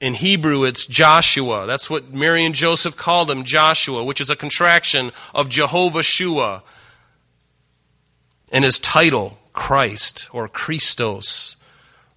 In 0.00 0.14
Hebrew, 0.14 0.64
it's 0.64 0.86
Joshua. 0.86 1.66
That's 1.66 1.88
what 1.88 2.12
Mary 2.12 2.44
and 2.44 2.54
Joseph 2.54 2.96
called 2.96 3.30
him, 3.30 3.44
Joshua, 3.44 4.04
which 4.04 4.20
is 4.20 4.30
a 4.30 4.36
contraction 4.36 5.12
of 5.34 5.48
Jehovah 5.48 6.02
Shua. 6.02 6.62
And 8.52 8.64
his 8.64 8.78
title, 8.78 9.38
Christ 9.54 10.28
or 10.32 10.46
Christos, 10.48 11.56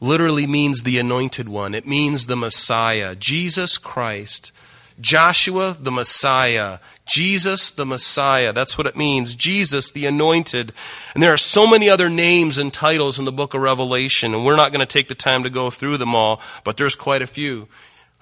literally 0.01 0.45
means 0.45 0.83
the 0.83 0.99
anointed 0.99 1.47
one. 1.47 1.73
It 1.73 1.87
means 1.87 2.27
the 2.27 2.35
Messiah. 2.35 3.15
Jesus 3.15 3.77
Christ 3.77 4.51
Joshua 4.99 5.77
the 5.79 5.91
Messiah, 5.91 6.79
Jesus 7.05 7.71
the 7.71 7.85
Messiah. 7.85 8.51
That's 8.51 8.77
what 8.77 8.87
it 8.87 8.95
means. 8.95 9.35
Jesus 9.35 9.91
the 9.91 10.05
anointed. 10.07 10.73
And 11.13 11.21
there 11.21 11.33
are 11.33 11.37
so 11.37 11.67
many 11.67 11.89
other 11.89 12.09
names 12.09 12.57
and 12.57 12.73
titles 12.73 13.19
in 13.19 13.25
the 13.25 13.31
book 13.31 13.53
of 13.53 13.61
Revelation, 13.61 14.33
and 14.33 14.43
we're 14.43 14.55
not 14.55 14.71
going 14.71 14.85
to 14.85 14.91
take 14.91 15.07
the 15.07 15.15
time 15.15 15.43
to 15.43 15.49
go 15.49 15.69
through 15.69 15.97
them 15.97 16.15
all, 16.15 16.41
but 16.63 16.77
there's 16.77 16.95
quite 16.95 17.21
a 17.21 17.27
few. 17.27 17.67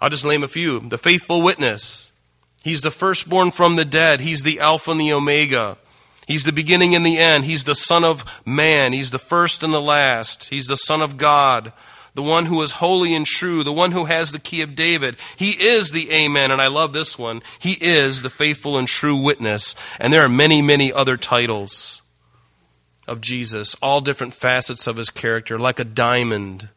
I'll 0.01 0.09
just 0.09 0.25
name 0.25 0.43
a 0.43 0.49
few. 0.49 0.81
The 0.81 0.97
faithful 0.97 1.41
witness. 1.41 2.11
He's 2.63 2.81
the 2.81 2.91
firstborn 2.91 3.51
from 3.51 3.77
the 3.77 3.85
dead. 3.85 4.19
He's 4.19 4.43
the 4.43 4.59
Alpha 4.59 4.91
and 4.91 4.99
the 4.99 5.13
Omega. 5.13 5.77
He's 6.27 6.43
the 6.43 6.53
beginning 6.53 6.95
and 6.95 7.05
the 7.05 7.17
end. 7.17 7.45
He's 7.45 7.65
the 7.65 7.75
Son 7.75 8.03
of 8.03 8.25
Man. 8.45 8.93
He's 8.93 9.11
the 9.11 9.19
first 9.19 9.63
and 9.63 9.73
the 9.73 9.81
last. 9.81 10.49
He's 10.49 10.67
the 10.67 10.77
Son 10.77 11.01
of 11.01 11.17
God 11.17 11.71
the 12.15 12.23
one 12.23 12.45
who 12.45 12.61
is 12.61 12.71
holy 12.73 13.13
and 13.13 13.25
true, 13.25 13.61
the 13.61 13.73
one 13.73 13.91
who 13.91 14.05
has 14.05 14.31
the 14.31 14.39
key 14.39 14.61
of 14.61 14.73
David. 14.73 15.17
He 15.35 15.51
is 15.51 15.91
the 15.91 16.11
Amen, 16.11 16.49
and 16.49 16.61
I 16.61 16.67
love 16.67 16.93
this 16.93 17.19
one. 17.19 17.41
He 17.59 17.77
is 17.81 18.21
the 18.21 18.29
faithful 18.29 18.77
and 18.77 18.87
true 18.87 19.17
witness. 19.17 19.75
And 19.99 20.11
there 20.11 20.23
are 20.23 20.29
many, 20.29 20.61
many 20.61 20.91
other 20.91 21.17
titles 21.17 22.01
of 23.05 23.19
Jesus, 23.19 23.75
all 23.81 23.99
different 23.99 24.33
facets 24.33 24.87
of 24.87 24.95
his 24.95 25.09
character, 25.09 25.59
like 25.59 25.79
a 25.79 25.83
diamond. 25.83 26.69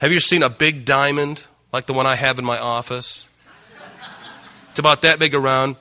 Have 0.00 0.10
you 0.10 0.20
seen 0.20 0.42
a 0.42 0.50
big 0.50 0.84
diamond 0.84 1.44
like 1.72 1.86
the 1.86 1.94
one 1.94 2.06
I 2.06 2.16
have 2.16 2.38
in 2.38 2.44
my 2.44 2.58
office? 2.58 3.28
It's 4.70 4.80
about 4.80 5.02
that 5.02 5.20
big 5.20 5.34
around. 5.34 5.76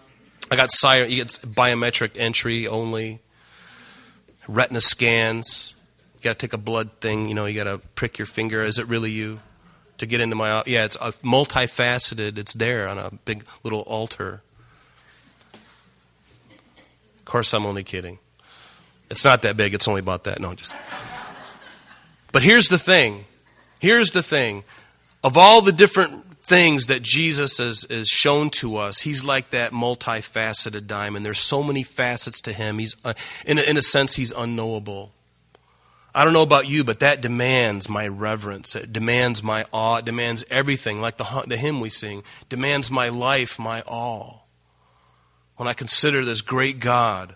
I 0.50 0.56
got 0.56 0.70
you 1.10 1.16
get 1.18 1.28
biometric 1.28 2.12
entry 2.16 2.68
only, 2.68 3.20
retina 4.48 4.82
scans. 4.82 5.76
You 6.16 6.22
got 6.24 6.40
to 6.40 6.48
take 6.48 6.54
a 6.54 6.58
blood 6.58 6.90
thing, 7.02 7.28
you 7.28 7.36
know, 7.36 7.46
you 7.46 7.56
got 7.56 7.66
to 7.66 7.80
prick 7.96 8.18
your 8.18 8.26
finger. 8.26 8.64
Is 8.64 8.80
it 8.80 8.88
really 8.88 9.12
you? 9.12 9.40
To 10.00 10.06
get 10.06 10.22
into 10.22 10.36
my. 10.36 10.64
Yeah, 10.68 10.86
it's 10.86 10.96
a 10.98 11.12
multifaceted. 11.24 12.38
It's 12.38 12.54
there 12.54 12.88
on 12.88 13.00
a 13.00 13.10
big 13.26 13.46
little 13.64 13.82
altar. 13.82 14.44
Of 17.18 17.26
course, 17.26 17.52
I'm 17.54 17.66
only 17.66 17.84
kidding. 17.84 18.20
It's 19.10 19.26
not 19.26 19.42
that 19.42 19.58
big. 19.58 19.74
It's 19.74 19.88
only 19.88 20.00
about 20.00 20.26
that. 20.26 20.40
No, 20.40 20.54
just. 20.54 20.76
But 22.32 22.44
here's 22.44 22.68
the 22.68 22.78
thing. 22.78 23.26
Here's 23.80 24.12
the 24.12 24.22
thing. 24.22 24.64
Of 25.24 25.36
all 25.36 25.62
the 25.62 25.72
different 25.72 26.27
things 26.48 26.86
that 26.86 27.02
Jesus 27.02 27.58
has, 27.58 27.86
has 27.90 28.08
shown 28.08 28.50
to 28.52 28.78
us, 28.78 29.02
he's 29.02 29.26
like 29.26 29.50
that 29.50 29.74
multifaceted 29.74 30.88
diamond. 30.88 31.26
There's 31.26 31.42
so 31.42 31.62
many 31.62 31.84
facets 31.84 32.40
to 32.42 32.54
him. 32.54 32.80
He's, 32.80 32.96
uh, 33.04 33.16
in, 33.46 33.58
a, 33.58 33.62
in 33.62 33.76
a 33.76 33.82
sense, 33.82 34.16
he's 34.16 34.32
unknowable. 34.32 35.12
I 36.16 36.24
don't 36.24 36.32
know 36.32 36.44
about 36.44 36.70
you, 36.70 36.86
but 36.86 37.02
that 37.02 37.22
demands 37.22 37.90
my 37.90 38.08
reverence. 38.08 38.78
It 38.78 38.94
demands 38.94 39.44
my 39.44 39.66
awe. 39.74 39.98
It 39.98 40.06
demands 40.06 40.46
everything, 40.50 41.02
like 41.02 41.18
the, 41.18 41.44
the 41.46 41.58
hymn 41.58 41.82
we 41.82 41.90
sing, 41.90 42.24
demands 42.48 42.90
my 42.90 43.10
life, 43.10 43.60
my 43.60 43.82
all. 43.86 44.48
When 45.58 45.68
I 45.68 45.74
consider 45.74 46.24
this 46.24 46.42
great 46.42 46.80
God, 46.80 47.36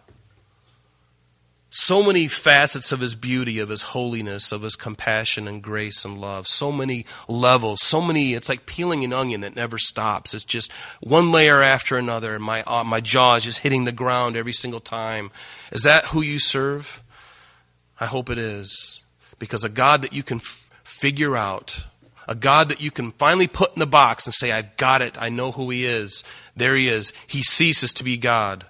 so 1.74 2.04
many 2.04 2.28
facets 2.28 2.92
of 2.92 3.00
his 3.00 3.16
beauty, 3.16 3.58
of 3.60 3.70
his 3.70 3.82
holiness, 3.82 4.52
of 4.52 4.62
his 4.62 4.76
compassion 4.76 5.48
and 5.48 5.64
grace 5.64 6.04
and 6.04 6.18
love, 6.18 6.46
so 6.46 6.70
many 6.70 7.06
levels, 7.30 7.82
so 7.82 8.02
many, 8.02 8.34
it's 8.34 8.50
like 8.50 8.66
peeling 8.66 9.06
an 9.06 9.14
onion 9.14 9.40
that 9.40 9.56
never 9.56 9.78
stops. 9.78 10.34
It's 10.34 10.44
just 10.44 10.70
one 11.00 11.32
layer 11.32 11.62
after 11.62 11.96
another. 11.96 12.38
My, 12.40 12.64
uh, 12.64 12.84
my 12.84 13.00
jaw 13.00 13.36
is 13.36 13.46
just 13.46 13.60
hitting 13.60 13.86
the 13.86 13.94
ground 13.94 14.36
every 14.36 14.52
single 14.52 14.82
time. 14.82 15.32
Is 15.72 15.84
that 15.84 16.08
who 16.08 16.22
you 16.22 16.40
serve? 16.40 17.02
I 18.02 18.06
hope 18.06 18.30
it 18.30 18.38
is. 18.38 19.06
Because 19.40 19.64
a 19.64 19.70
God 19.70 20.02
that 20.02 20.12
you 20.12 20.24
can 20.24 20.40
f- 20.40 20.70
figure 20.84 21.38
out, 21.38 21.86
a 22.28 22.36
God 22.36 22.68
that 22.68 22.82
you 22.82 22.92
can 22.92 23.14
finally 23.14 23.48
put 23.48 23.74
in 23.74 23.80
the 23.80 23.88
box 23.88 24.28
and 24.28 24.34
say, 24.34 24.52
I've 24.52 24.76
got 24.76 25.02
it, 25.02 25.20
I 25.22 25.30
know 25.30 25.54
who 25.54 25.70
He 25.70 25.86
is. 25.86 26.26
There 26.54 26.76
He 26.76 26.90
is. 26.90 27.14
He 27.28 27.44
ceases 27.44 27.94
to 27.94 28.04
be 28.04 28.18
God. 28.18 28.66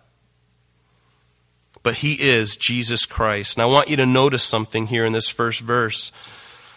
But 1.84 1.96
He 1.96 2.14
is 2.14 2.58
Jesus 2.58 3.06
Christ. 3.06 3.58
And 3.58 3.64
I 3.64 3.66
want 3.66 3.90
you 3.90 3.98
to 3.98 4.06
notice 4.06 4.44
something 4.44 4.88
here 4.88 5.06
in 5.06 5.14
this 5.14 5.30
first 5.30 5.62
verse. 5.62 6.12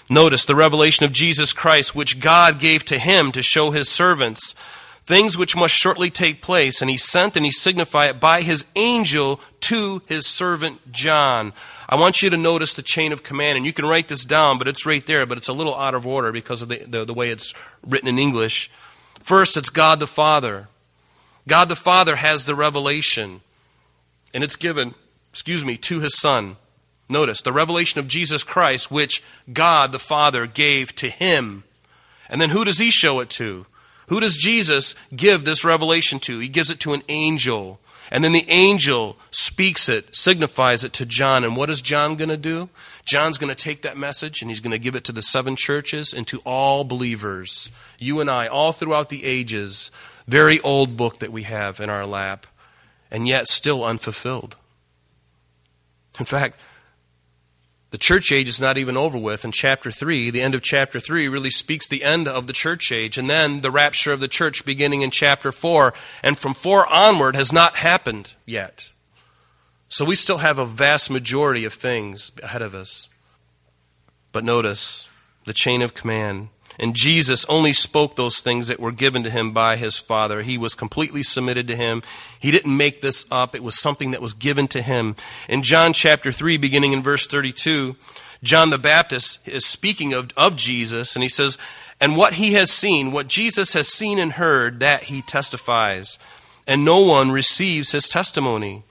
Notice 0.09 0.45
the 0.45 0.55
revelation 0.55 1.05
of 1.05 1.13
Jesus 1.13 1.53
Christ, 1.53 1.95
which 1.95 2.21
God 2.21 2.59
gave 2.59 2.85
to 2.87 2.99
Him 2.99 3.33
to 3.33 3.43
show 3.43 3.71
His 3.71 3.89
servants 3.89 4.55
things 5.05 5.37
which 5.37 5.55
must 5.55 5.77
shortly 5.77 6.11
take 6.11 6.43
place, 6.43 6.81
and 6.81 6.91
he 6.91 6.97
sent 6.97 7.37
and 7.37 7.45
he 7.45 7.51
signified 7.51 8.11
it 8.11 8.21
by 8.21 8.41
his 8.41 8.65
angel 8.75 9.39
to 9.61 10.03
his 10.07 10.27
servant 10.27 10.91
John. 10.91 11.53
I 11.89 11.97
want 11.97 12.23
you 12.23 12.31
to 12.31 12.37
notice 12.37 12.75
the 12.75 12.83
chain 12.83 13.13
of 13.13 13.23
command, 13.23 13.57
and 13.57 13.67
you 13.67 13.73
can 13.73 13.85
write 13.85 14.09
this 14.09 14.25
down, 14.25 14.59
but 14.59 14.67
it's 14.69 14.87
right 14.87 15.05
there, 15.05 15.27
but 15.27 15.39
it's 15.39 15.49
a 15.49 15.53
little 15.53 15.77
out 15.77 15.95
of 15.95 16.07
order 16.07 16.33
because 16.33 16.63
of 16.63 16.69
the, 16.71 16.79
the, 16.87 17.05
the 17.05 17.15
way 17.15 17.29
it's 17.29 17.53
written 17.87 18.09
in 18.09 18.19
English. 18.19 18.71
First, 19.21 19.57
it's 19.57 19.71
God 19.71 20.01
the 20.01 20.07
Father. 20.07 20.69
God 21.47 21.69
the 21.69 21.77
Father 21.77 22.17
has 22.17 22.47
the 22.47 22.55
revelation, 22.55 23.43
and 24.35 24.45
it's 24.45 24.57
given, 24.57 24.95
excuse 25.31 25.65
me, 25.65 25.79
to 25.79 26.01
his 26.01 26.19
Son. 26.19 26.57
Notice 27.09 27.41
the 27.41 27.53
revelation 27.53 28.01
of 28.01 28.09
Jesus 28.09 28.43
Christ, 28.43 28.91
which 28.91 29.23
God 29.53 29.93
the 29.93 29.99
Father 29.99 30.47
gave 30.47 30.95
to 30.97 31.09
him. 31.09 31.65
And 32.29 32.41
then 32.41 32.51
who 32.51 32.65
does 32.65 32.79
he 32.79 32.91
show 32.91 33.21
it 33.21 33.31
to? 33.31 33.67
Who 34.09 34.21
does 34.21 34.37
Jesus 34.37 34.95
give 35.15 35.45
this 35.45 35.65
revelation 35.65 36.19
to? 36.21 36.39
He 36.39 36.49
gives 36.49 36.71
it 36.71 36.81
to 36.81 36.93
an 36.93 37.03
angel. 37.09 37.81
And 38.11 38.23
then 38.23 38.33
the 38.33 38.49
angel 38.49 39.17
speaks 39.31 39.89
it, 39.89 40.15
signifies 40.15 40.85
it 40.85 40.93
to 40.95 41.07
John. 41.07 41.43
And 41.43 41.57
what 41.57 41.71
is 41.71 41.81
John 41.81 42.17
going 42.17 42.29
to 42.29 42.37
do? 42.37 42.69
John's 43.05 43.39
going 43.39 43.55
to 43.55 43.61
take 43.61 43.83
that 43.83 43.97
message 43.97 44.43
and 44.43 44.51
he's 44.51 44.61
going 44.61 44.73
to 44.73 44.79
give 44.79 44.95
it 44.95 45.05
to 45.05 45.13
the 45.13 45.23
seven 45.23 45.57
churches 45.57 46.13
and 46.13 46.27
to 46.27 46.41
all 46.45 46.85
believers. 46.85 47.71
You 47.99 48.21
and 48.21 48.31
I, 48.31 48.47
all 48.47 48.73
throughout 48.73 49.09
the 49.09 49.25
ages. 49.25 49.91
Very 50.27 50.61
old 50.61 50.97
book 50.97 51.19
that 51.19 51.33
we 51.33 51.43
have 51.43 51.81
in 51.81 51.91
our 51.91 52.07
lap, 52.07 52.47
and 53.15 53.29
yet 53.29 53.47
still 53.47 53.85
unfulfilled. 53.85 54.57
In 56.19 56.25
fact, 56.25 56.59
the 57.91 57.97
church 57.97 58.33
age 58.33 58.49
is 58.49 58.61
not 58.61 58.77
even 58.77 58.97
over 58.97 59.17
with. 59.17 59.45
In 59.45 59.53
chapter 59.53 59.93
3, 59.93 60.31
the 60.31 60.43
end 60.43 60.53
of 60.53 60.63
chapter 60.63 60.99
3 60.99 61.29
really 61.29 61.51
speaks 61.51 61.89
the 61.89 62.03
end 62.03 62.27
of 62.27 62.49
the 62.49 62.53
church 62.53 62.91
age. 62.91 63.17
And 63.17 63.31
then 63.31 63.61
the 63.61 63.71
rapture 63.71 64.13
of 64.13 64.19
the 64.19 64.27
church 64.27 64.65
beginning 64.65 65.03
in 65.03 65.13
chapter 65.13 65.53
4. 65.53 65.95
And 66.25 66.37
from 66.37 66.55
4 66.55 66.93
onward 66.93 67.37
has 67.37 67.53
not 67.53 67.77
happened 67.77 68.35
yet. 68.47 68.91
So 69.87 70.05
we 70.05 70.17
still 70.17 70.39
have 70.39 70.59
a 70.59 70.67
vast 70.67 71.09
majority 71.09 71.65
of 71.65 71.73
things 71.73 72.33
ahead 72.43 72.63
of 72.63 72.75
us. 72.75 73.09
But 74.33 74.43
notice 74.43 75.07
the 75.45 75.53
chain 75.53 75.83
of 75.83 75.95
command. 75.95 76.49
And 76.79 76.95
Jesus 76.97 77.45
only 77.47 77.73
spoke 77.73 78.17
those 78.17 78.41
things 78.41 78.69
that 78.69 78.81
were 78.81 78.93
given 78.93 79.23
to 79.23 79.31
him 79.31 79.53
by 79.53 79.77
his 79.77 79.99
Father. 79.99 80.43
He 80.43 80.59
was 80.59 80.75
completely 80.75 81.23
submitted 81.23 81.69
to 81.69 81.77
him. 81.77 82.03
He 82.39 82.51
didn't 82.51 82.77
make 82.77 83.01
this 83.01 83.27
up. 83.31 83.55
It 83.55 83.63
was 83.63 83.81
something 83.81 84.11
that 84.11 84.23
was 84.23 84.35
given 84.35 84.67
to 84.69 84.83
him. 84.83 85.15
In 85.49 85.63
John 85.63 85.93
chapter 85.93 86.33
3, 86.33 86.57
beginning 86.59 86.93
in 86.93 87.03
verse 87.03 87.27
32, 87.27 87.97
John 88.43 88.71
the 88.71 88.79
Baptist 88.79 89.39
is 89.47 89.65
speaking 89.65 90.13
of, 90.13 90.31
of 90.37 90.57
Jesus, 90.57 91.17
and 91.17 91.23
he 91.23 91.29
says, 91.29 91.57
And 92.01 92.17
what 92.17 92.35
he 92.35 92.55
has 92.55 92.71
seen, 92.71 93.13
what 93.13 93.29
Jesus 93.29 93.73
has 93.73 93.89
seen 93.89 94.19
and 94.19 94.33
heard, 94.33 94.81
that 94.81 95.05
he 95.05 95.23
testifies. 95.23 96.19
And 96.67 96.85
no 96.85 97.01
one 97.01 97.31
receives 97.31 97.93
his 97.93 98.09
testimony. 98.09 98.83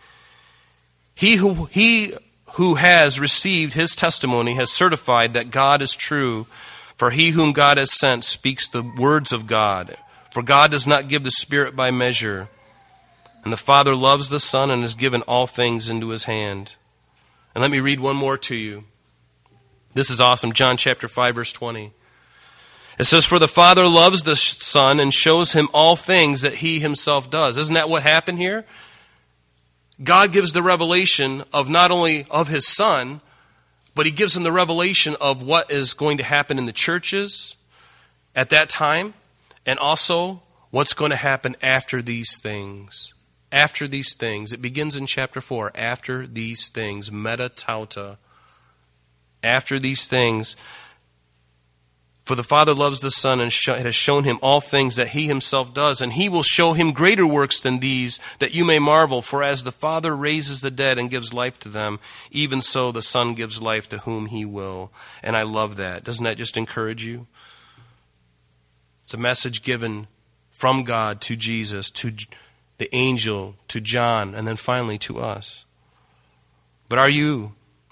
He 1.16 1.36
who, 1.36 1.66
he 1.66 2.14
who 2.54 2.76
has 2.76 3.20
received 3.20 3.74
his 3.74 3.96
testimony 3.96 4.56
has 4.56 4.72
certified 4.72 5.34
that 5.34 5.52
God 5.52 5.82
is 5.82 5.96
true. 5.96 6.48
For 6.96 7.12
he 7.12 7.32
whom 7.32 7.54
God 7.54 7.78
has 7.78 7.92
sent 7.92 8.24
speaks 8.24 8.70
the 8.70 8.84
words 8.84 9.34
of 9.34 9.48
God. 9.48 9.98
For 10.32 10.44
God 10.44 10.72
does 10.72 10.88
not 10.88 11.08
give 11.08 11.24
the 11.24 11.32
Spirit 11.32 11.76
by 11.76 11.92
measure. 11.92 12.50
And 13.44 13.52
the 13.52 13.58
Father 13.58 13.96
loves 13.96 14.30
the 14.30 14.40
Son 14.40 14.72
and 14.72 14.82
has 14.82 14.96
given 14.96 15.22
all 15.24 15.48
things 15.48 15.90
into 15.90 16.10
his 16.10 16.26
hand. 16.26 16.76
And 17.54 17.62
let 17.62 17.72
me 17.72 17.80
read 17.80 18.00
one 18.00 18.16
more 18.16 18.38
to 18.38 18.56
you. 18.56 18.86
This 19.94 20.10
is 20.10 20.22
awesome. 20.22 20.54
John 20.54 20.78
chapter 20.78 21.08
5, 21.08 21.36
verse 21.36 21.52
20. 21.52 21.92
It 23.00 23.04
says, 23.04 23.26
For 23.26 23.40
the 23.40 23.48
Father 23.48 23.88
loves 23.88 24.24
the 24.24 24.36
Son 24.36 25.00
and 25.00 25.14
shows 25.14 25.54
him 25.54 25.70
all 25.74 25.96
things 25.96 26.42
that 26.42 26.56
he 26.56 26.80
himself 26.80 27.30
does. 27.30 27.58
Isn't 27.58 27.76
that 27.76 27.90
what 27.90 28.04
happened 28.04 28.40
here? 28.40 28.66
God 30.04 30.32
gives 30.32 30.54
the 30.54 30.64
revelation 30.64 31.44
of 31.54 31.70
not 31.70 31.92
only 31.92 32.26
of 32.30 32.48
his 32.48 32.66
Son, 32.66 33.22
but 33.96 34.06
he 34.06 34.12
gives 34.12 34.34
them 34.34 34.44
the 34.44 34.52
revelation 34.52 35.16
of 35.22 35.44
what 35.44 35.72
is 35.72 35.94
going 35.94 36.18
to 36.18 36.24
happen 36.24 36.58
in 36.58 36.66
the 36.66 36.74
churches 36.74 37.56
at 38.36 38.50
that 38.50 38.70
time 38.70 39.14
and 39.66 39.80
also 39.80 40.42
what's 40.72 40.94
going 40.94 41.12
to 41.12 41.18
happen 41.18 41.56
after 41.62 42.02
these 42.02 42.40
things. 42.40 43.14
After 43.52 43.88
these 43.88 44.16
things. 44.16 44.52
It 44.52 44.62
begins 44.62 44.96
in 44.96 45.06
chapter 45.06 45.40
4. 45.40 45.72
After 45.76 46.26
these 46.26 46.70
things. 46.70 47.12
Meta 47.12 47.50
tauta. 47.50 48.18
After 49.44 49.78
these 49.78 50.08
things. 50.08 50.56
For 52.24 52.36
the 52.36 52.44
Father 52.44 52.74
loves 52.74 53.02
the 53.02 53.12
Son 53.12 53.42
and 53.42 53.52
has 53.52 53.96
shown 53.96 54.24
him 54.24 54.40
all 54.42 54.62
things 54.62 54.96
that 54.96 55.10
he 55.10 55.28
himself 55.28 55.74
does, 55.74 56.02
and 56.02 56.14
he 56.14 56.30
will 56.30 56.44
show 56.44 56.72
him 56.72 56.94
greater 56.94 57.28
works 57.28 57.62
than 57.62 57.80
these, 57.80 58.18
that 58.40 58.56
you 58.56 58.64
may 58.64 58.80
marvel. 58.80 59.22
For 59.22 59.44
as 59.44 59.64
the 59.64 59.74
Father 59.74 60.16
raises 60.16 60.62
the 60.62 60.72
dead 60.72 60.98
and 60.98 61.10
gives 61.10 61.34
life 61.34 61.60
to 61.60 61.70
them, 61.70 62.00
even 62.32 62.62
so 62.62 62.94
the 62.94 63.02
Son 63.02 63.34
gives 63.34 63.62
life 63.62 63.90
to 63.90 64.00
whom 64.00 64.28
he 64.28 64.46
will. 64.46 64.90
And 65.22 65.36
I 65.36 65.44
love 65.44 65.76
that. 65.76 66.06
Doesn't 66.06 66.24
that 66.24 66.38
just 66.38 66.56
encourage 66.56 67.06
you? 67.06 67.28
It's 69.04 69.14
a 69.14 69.18
message 69.18 69.62
given 69.62 70.08
from 70.50 70.84
God 70.84 71.20
to 71.22 71.36
Jesus, 71.36 71.92
to 71.92 72.12
the 72.78 72.96
angel, 72.96 73.56
to 73.68 73.82
John, 73.82 74.34
and 74.34 74.48
then 74.48 74.56
finally 74.56 74.98
to 75.00 75.20
us. 75.20 75.66
But 76.88 77.00
are 77.00 77.10
you? 77.10 77.52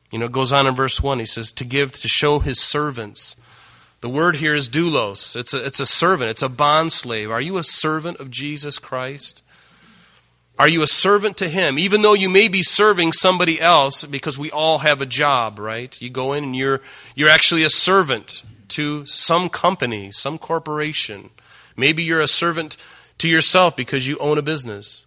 You 0.09 0.19
know, 0.19 0.25
it 0.25 0.31
goes 0.31 0.53
on 0.53 0.67
in 0.67 0.73
verse 0.73 1.01
1. 1.01 1.19
He 1.19 1.25
says, 1.25 1.51
to 1.51 1.65
give, 1.65 1.91
to 1.91 2.07
show 2.07 2.39
his 2.39 2.61
servants 2.61 3.35
the 4.01 4.09
word 4.09 4.37
here 4.37 4.55
is 4.55 4.69
doulos. 4.69 5.35
It's 5.35 5.53
a, 5.53 5.63
it's 5.63 5.79
a 5.79 5.85
servant, 5.85 6.31
it's 6.31 6.41
a 6.41 6.49
bond 6.49 6.91
slave. 6.91 7.29
Are 7.29 7.41
you 7.41 7.57
a 7.57 7.63
servant 7.63 8.19
of 8.19 8.31
Jesus 8.31 8.79
Christ? 8.79 9.43
Are 10.57 10.67
you 10.67 10.81
a 10.81 10.87
servant 10.87 11.37
to 11.37 11.47
Him? 11.47 11.79
Even 11.79 12.01
though 12.01 12.13
you 12.13 12.29
may 12.29 12.47
be 12.47 12.63
serving 12.63 13.13
somebody 13.13 13.59
else, 13.61 14.05
because 14.05 14.37
we 14.37 14.51
all 14.51 14.79
have 14.79 15.01
a 15.01 15.05
job, 15.05 15.59
right? 15.59 15.99
You 16.01 16.09
go 16.09 16.33
in 16.33 16.43
and 16.43 16.55
you're, 16.55 16.81
you're 17.15 17.29
actually 17.29 17.63
a 17.63 17.69
servant 17.69 18.43
to 18.69 19.05
some 19.05 19.49
company, 19.49 20.11
some 20.11 20.37
corporation. 20.37 21.29
Maybe 21.75 22.03
you're 22.03 22.21
a 22.21 22.27
servant 22.27 22.77
to 23.19 23.29
yourself 23.29 23.75
because 23.75 24.07
you 24.07 24.17
own 24.17 24.37
a 24.37 24.41
business. 24.41 25.05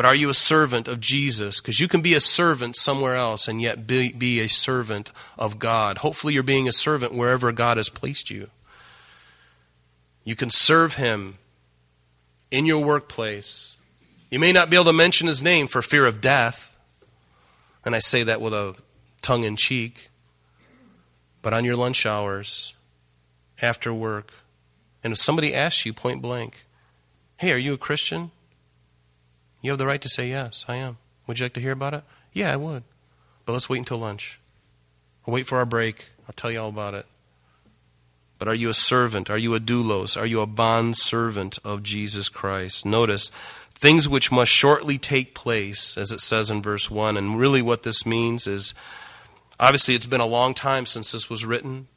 But 0.00 0.06
are 0.06 0.14
you 0.14 0.30
a 0.30 0.34
servant 0.34 0.88
of 0.88 0.98
Jesus? 0.98 1.60
Because 1.60 1.78
you 1.78 1.86
can 1.86 2.00
be 2.00 2.14
a 2.14 2.20
servant 2.20 2.74
somewhere 2.74 3.16
else 3.16 3.46
and 3.46 3.60
yet 3.60 3.86
be, 3.86 4.14
be 4.14 4.40
a 4.40 4.48
servant 4.48 5.12
of 5.38 5.58
God. 5.58 5.98
Hopefully, 5.98 6.32
you're 6.32 6.42
being 6.42 6.66
a 6.66 6.72
servant 6.72 7.12
wherever 7.12 7.52
God 7.52 7.76
has 7.76 7.90
placed 7.90 8.30
you. 8.30 8.48
You 10.24 10.36
can 10.36 10.48
serve 10.48 10.94
Him 10.94 11.36
in 12.50 12.64
your 12.64 12.82
workplace. 12.82 13.76
You 14.30 14.38
may 14.38 14.52
not 14.52 14.70
be 14.70 14.76
able 14.76 14.86
to 14.86 14.94
mention 14.94 15.28
His 15.28 15.42
name 15.42 15.66
for 15.66 15.82
fear 15.82 16.06
of 16.06 16.22
death. 16.22 16.74
And 17.84 17.94
I 17.94 17.98
say 17.98 18.22
that 18.22 18.40
with 18.40 18.54
a 18.54 18.76
tongue 19.20 19.44
in 19.44 19.54
cheek. 19.54 20.08
But 21.42 21.52
on 21.52 21.66
your 21.66 21.76
lunch 21.76 22.06
hours, 22.06 22.74
after 23.60 23.92
work, 23.92 24.32
and 25.04 25.12
if 25.12 25.18
somebody 25.18 25.54
asks 25.54 25.84
you 25.84 25.92
point 25.92 26.22
blank, 26.22 26.64
hey, 27.36 27.52
are 27.52 27.58
you 27.58 27.74
a 27.74 27.76
Christian? 27.76 28.30
You 29.60 29.70
have 29.70 29.78
the 29.78 29.86
right 29.86 30.00
to 30.00 30.08
say 30.08 30.28
yes, 30.28 30.64
I 30.68 30.76
am. 30.76 30.98
Would 31.26 31.38
you 31.38 31.44
like 31.44 31.52
to 31.54 31.60
hear 31.60 31.72
about 31.72 31.94
it? 31.94 32.04
Yeah, 32.32 32.52
I 32.52 32.56
would. 32.56 32.82
But 33.44 33.52
let's 33.52 33.68
wait 33.68 33.78
until 33.78 33.98
lunch. 33.98 34.40
We'll 35.26 35.34
wait 35.34 35.46
for 35.46 35.58
our 35.58 35.66
break. 35.66 36.10
I'll 36.26 36.32
tell 36.34 36.50
you 36.50 36.60
all 36.60 36.68
about 36.68 36.94
it. 36.94 37.06
But 38.38 38.48
are 38.48 38.54
you 38.54 38.70
a 38.70 38.74
servant? 38.74 39.28
Are 39.28 39.36
you 39.36 39.54
a 39.54 39.60
doulos? 39.60 40.18
Are 40.18 40.24
you 40.24 40.40
a 40.40 40.46
bond 40.46 40.96
servant 40.96 41.58
of 41.62 41.82
Jesus 41.82 42.30
Christ? 42.30 42.86
Notice 42.86 43.30
things 43.74 44.08
which 44.08 44.32
must 44.32 44.50
shortly 44.50 44.96
take 44.96 45.34
place, 45.34 45.98
as 45.98 46.10
it 46.10 46.20
says 46.20 46.50
in 46.50 46.62
verse 46.62 46.90
1. 46.90 47.18
And 47.18 47.38
really, 47.38 47.60
what 47.60 47.82
this 47.82 48.06
means 48.06 48.46
is 48.46 48.72
obviously, 49.58 49.94
it's 49.94 50.06
been 50.06 50.22
a 50.22 50.26
long 50.26 50.54
time 50.54 50.86
since 50.86 51.12
this 51.12 51.28
was 51.28 51.44
written. 51.44 51.88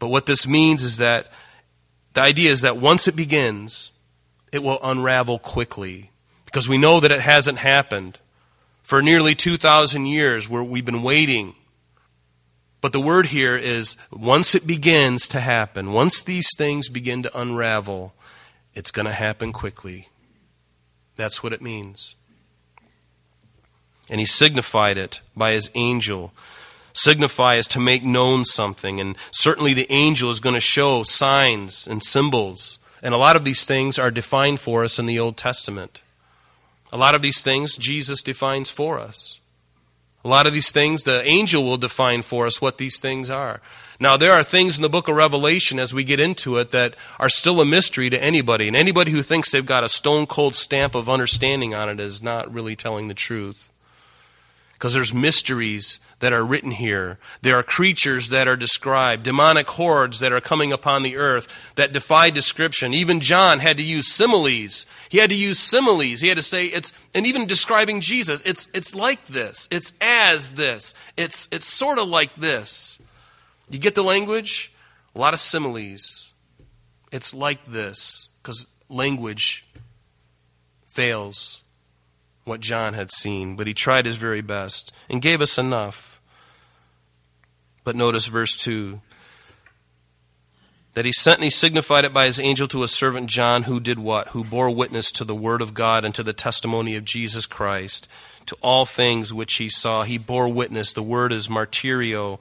But 0.00 0.08
what 0.08 0.26
this 0.26 0.48
means 0.48 0.82
is 0.82 0.96
that 0.96 1.28
the 2.14 2.22
idea 2.22 2.50
is 2.50 2.62
that 2.62 2.76
once 2.76 3.06
it 3.06 3.14
begins, 3.14 3.92
it 4.52 4.64
will 4.64 4.80
unravel 4.82 5.38
quickly 5.38 6.10
because 6.54 6.68
we 6.68 6.78
know 6.78 7.00
that 7.00 7.10
it 7.10 7.20
hasn't 7.20 7.58
happened 7.58 8.16
for 8.84 9.02
nearly 9.02 9.34
2,000 9.34 10.06
years 10.06 10.48
where 10.48 10.62
we've 10.62 10.84
been 10.84 11.02
waiting. 11.02 11.56
But 12.80 12.92
the 12.92 13.00
word 13.00 13.26
here 13.26 13.56
is 13.56 13.96
once 14.12 14.54
it 14.54 14.64
begins 14.64 15.26
to 15.30 15.40
happen, 15.40 15.92
once 15.92 16.22
these 16.22 16.56
things 16.56 16.88
begin 16.88 17.24
to 17.24 17.40
unravel, 17.40 18.14
it's 18.72 18.92
going 18.92 19.06
to 19.06 19.12
happen 19.12 19.52
quickly. 19.52 20.10
That's 21.16 21.42
what 21.42 21.52
it 21.52 21.60
means. 21.60 22.14
And 24.08 24.20
he 24.20 24.26
signified 24.26 24.96
it 24.96 25.22
by 25.36 25.54
his 25.54 25.72
angel. 25.74 26.32
Signify 26.92 27.56
is 27.56 27.66
to 27.66 27.80
make 27.80 28.04
known 28.04 28.44
something, 28.44 29.00
and 29.00 29.16
certainly 29.32 29.74
the 29.74 29.90
angel 29.90 30.30
is 30.30 30.38
going 30.38 30.54
to 30.54 30.60
show 30.60 31.02
signs 31.02 31.88
and 31.88 32.00
symbols. 32.00 32.78
And 33.02 33.12
a 33.12 33.18
lot 33.18 33.34
of 33.34 33.44
these 33.44 33.66
things 33.66 33.98
are 33.98 34.12
defined 34.12 34.60
for 34.60 34.84
us 34.84 35.00
in 35.00 35.06
the 35.06 35.18
Old 35.18 35.36
Testament. 35.36 36.00
A 36.94 36.96
lot 36.96 37.16
of 37.16 37.22
these 37.22 37.42
things 37.42 37.76
Jesus 37.76 38.22
defines 38.22 38.70
for 38.70 39.00
us. 39.00 39.40
A 40.24 40.28
lot 40.28 40.46
of 40.46 40.52
these 40.52 40.70
things, 40.70 41.02
the 41.02 41.26
angel 41.26 41.64
will 41.64 41.76
define 41.76 42.22
for 42.22 42.46
us 42.46 42.62
what 42.62 42.78
these 42.78 43.00
things 43.00 43.28
are. 43.28 43.60
Now, 43.98 44.16
there 44.16 44.30
are 44.30 44.44
things 44.44 44.76
in 44.76 44.82
the 44.82 44.88
book 44.88 45.08
of 45.08 45.16
Revelation 45.16 45.80
as 45.80 45.92
we 45.92 46.04
get 46.04 46.20
into 46.20 46.56
it 46.56 46.70
that 46.70 46.94
are 47.18 47.28
still 47.28 47.60
a 47.60 47.66
mystery 47.66 48.10
to 48.10 48.22
anybody. 48.22 48.68
And 48.68 48.76
anybody 48.76 49.10
who 49.10 49.22
thinks 49.22 49.50
they've 49.50 49.66
got 49.66 49.82
a 49.82 49.88
stone 49.88 50.26
cold 50.26 50.54
stamp 50.54 50.94
of 50.94 51.10
understanding 51.10 51.74
on 51.74 51.88
it 51.88 51.98
is 51.98 52.22
not 52.22 52.52
really 52.54 52.76
telling 52.76 53.08
the 53.08 53.14
truth. 53.14 53.70
Because 54.74 54.94
there's 54.94 55.14
mysteries 55.14 56.00
that 56.18 56.32
are 56.32 56.44
written 56.44 56.70
here. 56.70 57.18
There 57.42 57.56
are 57.56 57.62
creatures 57.62 58.28
that 58.28 58.46
are 58.46 58.56
described, 58.56 59.22
demonic 59.22 59.68
hordes 59.68 60.20
that 60.20 60.32
are 60.32 60.40
coming 60.40 60.72
upon 60.72 61.02
the 61.02 61.16
earth 61.16 61.48
that 61.76 61.92
defy 61.92 62.30
description. 62.30 62.92
Even 62.92 63.20
John 63.20 63.60
had 63.60 63.76
to 63.78 63.82
use 63.82 64.12
similes. 64.12 64.86
He 65.08 65.18
had 65.18 65.30
to 65.30 65.36
use 65.36 65.58
similes. 65.58 66.20
He 66.20 66.28
had 66.28 66.36
to 66.36 66.42
say 66.42 66.66
it's 66.66 66.92
and 67.14 67.26
even 67.26 67.46
describing 67.46 68.00
Jesus, 68.00 68.42
it's 68.44 68.68
it's 68.74 68.94
like 68.94 69.24
this. 69.26 69.68
It's 69.70 69.92
as 70.00 70.52
this. 70.52 70.94
It's 71.16 71.48
it's 71.50 71.66
sort 71.66 71.98
of 71.98 72.08
like 72.08 72.34
this. 72.36 72.98
You 73.70 73.78
get 73.78 73.94
the 73.94 74.04
language? 74.04 74.72
A 75.14 75.18
lot 75.18 75.34
of 75.34 75.40
similes. 75.40 76.32
It's 77.12 77.32
like 77.32 77.64
this 77.64 78.28
because 78.42 78.66
language 78.88 79.66
fails 80.86 81.63
what 82.44 82.60
John 82.60 82.94
had 82.94 83.10
seen, 83.10 83.56
but 83.56 83.66
he 83.66 83.74
tried 83.74 84.06
his 84.06 84.16
very 84.16 84.42
best 84.42 84.92
and 85.08 85.22
gave 85.22 85.40
us 85.40 85.58
enough. 85.58 86.20
But 87.84 87.96
notice 87.96 88.26
verse 88.26 88.56
2 88.56 89.00
that 90.94 91.04
he 91.04 91.12
sent 91.12 91.38
and 91.38 91.44
he 91.44 91.50
signified 91.50 92.04
it 92.04 92.14
by 92.14 92.24
his 92.24 92.38
angel 92.38 92.68
to 92.68 92.84
a 92.84 92.88
servant 92.88 93.28
John, 93.28 93.64
who 93.64 93.80
did 93.80 93.98
what? 93.98 94.28
Who 94.28 94.44
bore 94.44 94.70
witness 94.70 95.10
to 95.12 95.24
the 95.24 95.34
word 95.34 95.60
of 95.60 95.74
God 95.74 96.04
and 96.04 96.14
to 96.14 96.22
the 96.22 96.32
testimony 96.32 96.94
of 96.94 97.04
Jesus 97.04 97.46
Christ, 97.46 98.08
to 98.46 98.56
all 98.62 98.86
things 98.86 99.34
which 99.34 99.56
he 99.56 99.68
saw. 99.68 100.04
He 100.04 100.18
bore 100.18 100.48
witness. 100.48 100.92
The 100.92 101.02
word 101.02 101.32
is 101.32 101.48
martyrio. 101.48 102.38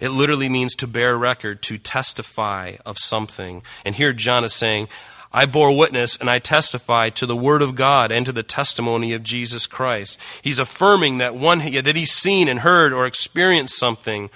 It 0.00 0.10
literally 0.10 0.48
means 0.48 0.76
to 0.76 0.86
bear 0.86 1.18
record, 1.18 1.62
to 1.62 1.78
testify 1.78 2.76
of 2.86 2.96
something. 2.98 3.62
And 3.84 3.96
here 3.96 4.12
John 4.12 4.44
is 4.44 4.54
saying, 4.54 4.88
I 5.32 5.46
bore 5.46 5.76
witness 5.76 6.16
and 6.16 6.30
I 6.30 6.38
testify 6.38 7.10
to 7.10 7.26
the 7.26 7.36
word 7.36 7.62
of 7.62 7.74
God 7.74 8.10
and 8.10 8.24
to 8.26 8.32
the 8.32 8.42
testimony 8.42 9.12
of 9.12 9.22
Jesus 9.22 9.66
Christ. 9.66 10.18
He's 10.40 10.58
affirming 10.58 11.18
that 11.18 11.34
one 11.34 11.58
that 11.58 11.96
he's 11.96 12.12
seen 12.12 12.48
and 12.48 12.60
heard 12.60 12.92
or 12.92 13.06
experienced 13.06 13.78
something, 13.78 14.30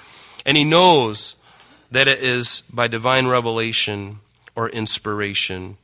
and 0.45 0.57
he 0.57 0.65
knows 0.65 1.37
that 1.91 2.09
it 2.09 2.21
is 2.21 2.63
by 2.73 2.87
divine 2.87 3.27
revelation 3.27 4.21
or 4.55 4.69
inspiration. 4.69 5.77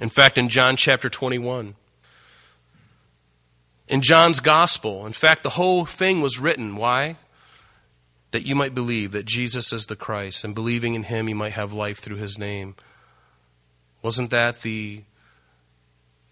In 0.00 0.08
fact, 0.08 0.38
in 0.38 0.48
John 0.48 0.76
chapter 0.76 1.08
21, 1.08 1.74
in 3.88 4.02
John's 4.02 4.40
gospel, 4.40 5.06
in 5.06 5.12
fact, 5.12 5.42
the 5.42 5.50
whole 5.50 5.84
thing 5.84 6.20
was 6.20 6.38
written. 6.38 6.76
Why? 6.76 7.16
That 8.30 8.46
you 8.46 8.54
might 8.54 8.74
believe 8.74 9.12
that 9.12 9.24
Jesus 9.24 9.72
is 9.72 9.86
the 9.86 9.96
Christ, 9.96 10.44
and 10.44 10.54
believing 10.54 10.94
in 10.94 11.04
him, 11.04 11.28
you 11.28 11.34
might 11.34 11.52
have 11.52 11.72
life 11.72 11.98
through 11.98 12.16
his 12.16 12.38
name. 12.38 12.76
Wasn't 14.02 14.30
that 14.30 14.62
the, 14.62 15.02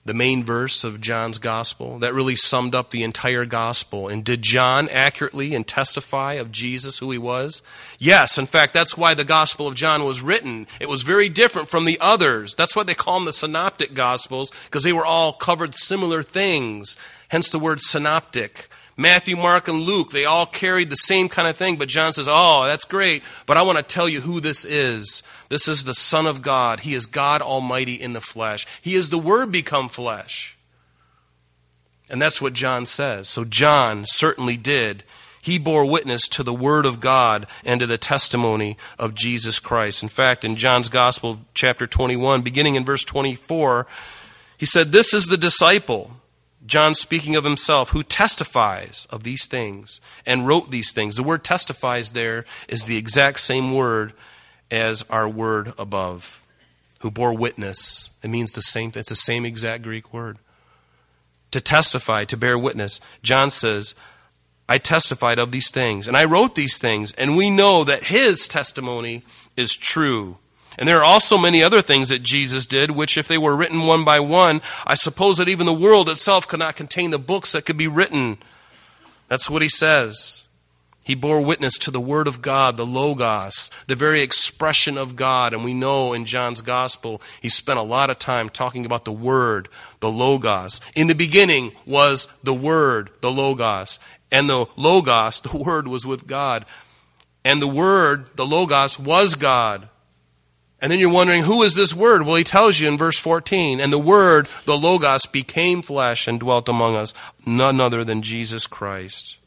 the 0.04 0.14
main 0.14 0.44
verse 0.44 0.84
of 0.84 1.00
John's 1.00 1.38
gospel? 1.38 1.98
That 1.98 2.14
really 2.14 2.36
summed 2.36 2.74
up 2.74 2.90
the 2.90 3.02
entire 3.02 3.44
gospel. 3.44 4.08
And 4.08 4.24
did 4.24 4.42
John 4.42 4.88
accurately 4.88 5.54
and 5.54 5.66
testify 5.66 6.34
of 6.34 6.52
Jesus, 6.52 7.00
who 7.00 7.10
he 7.10 7.18
was? 7.18 7.62
Yes. 7.98 8.38
In 8.38 8.46
fact, 8.46 8.72
that's 8.72 8.96
why 8.96 9.14
the 9.14 9.24
gospel 9.24 9.66
of 9.66 9.74
John 9.74 10.04
was 10.04 10.22
written. 10.22 10.66
It 10.80 10.88
was 10.88 11.02
very 11.02 11.28
different 11.28 11.68
from 11.68 11.84
the 11.84 11.98
others. 12.00 12.54
That's 12.54 12.76
why 12.76 12.84
they 12.84 12.94
call 12.94 13.14
them 13.14 13.24
the 13.24 13.32
synoptic 13.32 13.94
gospels, 13.94 14.52
because 14.66 14.84
they 14.84 14.92
were 14.92 15.06
all 15.06 15.32
covered 15.32 15.74
similar 15.74 16.22
things. 16.22 16.96
Hence 17.28 17.48
the 17.48 17.58
word 17.58 17.80
synoptic. 17.80 18.68
Matthew, 18.96 19.36
Mark, 19.36 19.68
and 19.68 19.82
Luke, 19.82 20.10
they 20.10 20.24
all 20.24 20.46
carried 20.46 20.88
the 20.88 20.96
same 20.96 21.28
kind 21.28 21.46
of 21.46 21.56
thing, 21.56 21.76
but 21.76 21.88
John 21.88 22.14
says, 22.14 22.28
Oh, 22.30 22.64
that's 22.64 22.86
great, 22.86 23.22
but 23.44 23.58
I 23.58 23.62
want 23.62 23.76
to 23.76 23.84
tell 23.84 24.08
you 24.08 24.22
who 24.22 24.40
this 24.40 24.64
is. 24.64 25.22
This 25.50 25.68
is 25.68 25.84
the 25.84 25.94
Son 25.94 26.26
of 26.26 26.40
God. 26.40 26.80
He 26.80 26.94
is 26.94 27.04
God 27.06 27.42
Almighty 27.42 27.94
in 27.94 28.14
the 28.14 28.20
flesh. 28.20 28.66
He 28.80 28.94
is 28.94 29.10
the 29.10 29.18
Word 29.18 29.52
become 29.52 29.88
flesh. 29.88 30.56
And 32.08 32.22
that's 32.22 32.40
what 32.40 32.54
John 32.54 32.86
says. 32.86 33.28
So 33.28 33.44
John 33.44 34.04
certainly 34.06 34.56
did. 34.56 35.02
He 35.42 35.58
bore 35.58 35.84
witness 35.84 36.28
to 36.30 36.42
the 36.42 36.54
Word 36.54 36.86
of 36.86 36.98
God 36.98 37.46
and 37.64 37.80
to 37.80 37.86
the 37.86 37.98
testimony 37.98 38.78
of 38.98 39.14
Jesus 39.14 39.60
Christ. 39.60 40.02
In 40.02 40.08
fact, 40.08 40.44
in 40.44 40.56
John's 40.56 40.88
Gospel, 40.88 41.38
chapter 41.52 41.86
21, 41.86 42.42
beginning 42.42 42.76
in 42.76 42.84
verse 42.84 43.04
24, 43.04 43.86
he 44.56 44.66
said, 44.66 44.90
This 44.90 45.12
is 45.12 45.26
the 45.26 45.36
disciple 45.36 46.12
John 46.66 46.94
speaking 46.94 47.36
of 47.36 47.44
himself, 47.44 47.90
who 47.90 48.02
testifies 48.02 49.06
of 49.10 49.22
these 49.22 49.46
things 49.46 50.00
and 50.26 50.46
wrote 50.46 50.70
these 50.70 50.92
things. 50.92 51.14
The 51.14 51.22
word 51.22 51.44
testifies 51.44 52.12
there 52.12 52.44
is 52.68 52.84
the 52.84 52.96
exact 52.96 53.40
same 53.40 53.72
word 53.72 54.12
as 54.70 55.04
our 55.08 55.28
word 55.28 55.72
above, 55.78 56.42
who 57.00 57.10
bore 57.10 57.32
witness. 57.34 58.10
It 58.22 58.30
means 58.30 58.52
the 58.52 58.62
same 58.62 58.92
It's 58.94 59.08
the 59.08 59.14
same 59.14 59.44
exact 59.46 59.82
Greek 59.82 60.12
word. 60.12 60.38
To 61.52 61.60
testify, 61.60 62.24
to 62.24 62.36
bear 62.36 62.58
witness. 62.58 63.00
John 63.22 63.50
says, 63.50 63.94
I 64.68 64.78
testified 64.78 65.38
of 65.38 65.52
these 65.52 65.70
things, 65.70 66.08
and 66.08 66.16
I 66.16 66.24
wrote 66.24 66.56
these 66.56 66.78
things, 66.78 67.12
and 67.12 67.36
we 67.36 67.50
know 67.50 67.84
that 67.84 68.06
his 68.06 68.48
testimony 68.48 69.22
is 69.56 69.76
true. 69.76 70.38
And 70.78 70.88
there 70.88 70.98
are 70.98 71.04
also 71.04 71.38
many 71.38 71.62
other 71.62 71.80
things 71.80 72.08
that 72.10 72.22
Jesus 72.22 72.66
did, 72.66 72.90
which, 72.90 73.16
if 73.16 73.28
they 73.28 73.38
were 73.38 73.56
written 73.56 73.86
one 73.86 74.04
by 74.04 74.20
one, 74.20 74.60
I 74.86 74.94
suppose 74.94 75.38
that 75.38 75.48
even 75.48 75.66
the 75.66 75.72
world 75.72 76.08
itself 76.08 76.46
could 76.46 76.58
not 76.58 76.76
contain 76.76 77.10
the 77.10 77.18
books 77.18 77.52
that 77.52 77.64
could 77.64 77.76
be 77.76 77.88
written. 77.88 78.38
That's 79.28 79.48
what 79.48 79.62
he 79.62 79.68
says. 79.68 80.46
He 81.06 81.14
bore 81.14 81.40
witness 81.40 81.78
to 81.78 81.92
the 81.92 82.00
Word 82.00 82.26
of 82.26 82.42
God, 82.42 82.76
the 82.76 82.84
Logos, 82.84 83.70
the 83.86 83.94
very 83.94 84.22
expression 84.22 84.98
of 84.98 85.14
God. 85.14 85.54
And 85.54 85.64
we 85.64 85.72
know 85.72 86.12
in 86.12 86.24
John's 86.24 86.62
Gospel, 86.62 87.22
he 87.40 87.48
spent 87.48 87.78
a 87.78 87.82
lot 87.82 88.10
of 88.10 88.18
time 88.18 88.48
talking 88.48 88.84
about 88.84 89.04
the 89.04 89.12
Word, 89.12 89.68
the 90.00 90.10
Logos. 90.10 90.80
In 90.96 91.06
the 91.06 91.14
beginning 91.14 91.70
was 91.86 92.26
the 92.42 92.52
Word, 92.52 93.10
the 93.20 93.30
Logos. 93.30 94.00
And 94.32 94.50
the 94.50 94.66
Logos, 94.74 95.40
the 95.42 95.56
Word, 95.56 95.86
was 95.86 96.04
with 96.04 96.26
God. 96.26 96.66
And 97.44 97.62
the 97.62 97.68
Word, 97.68 98.30
the 98.34 98.44
Logos, 98.44 98.98
was 98.98 99.36
God. 99.36 99.88
And 100.80 100.92
then 100.92 100.98
you're 100.98 101.10
wondering, 101.10 101.44
who 101.44 101.62
is 101.62 101.74
this 101.74 101.94
Word? 101.94 102.26
Well, 102.26 102.36
he 102.36 102.44
tells 102.44 102.80
you 102.80 102.88
in 102.88 102.98
verse 102.98 103.18
14, 103.18 103.80
and 103.80 103.92
the 103.92 103.98
Word, 103.98 104.46
the 104.66 104.76
Logos, 104.76 105.24
became 105.24 105.80
flesh 105.80 106.28
and 106.28 106.38
dwelt 106.38 106.68
among 106.68 106.96
us, 106.96 107.14
none 107.46 107.80
other 107.80 108.04
than 108.04 108.20
Jesus 108.20 108.66
Christ. 108.66 109.38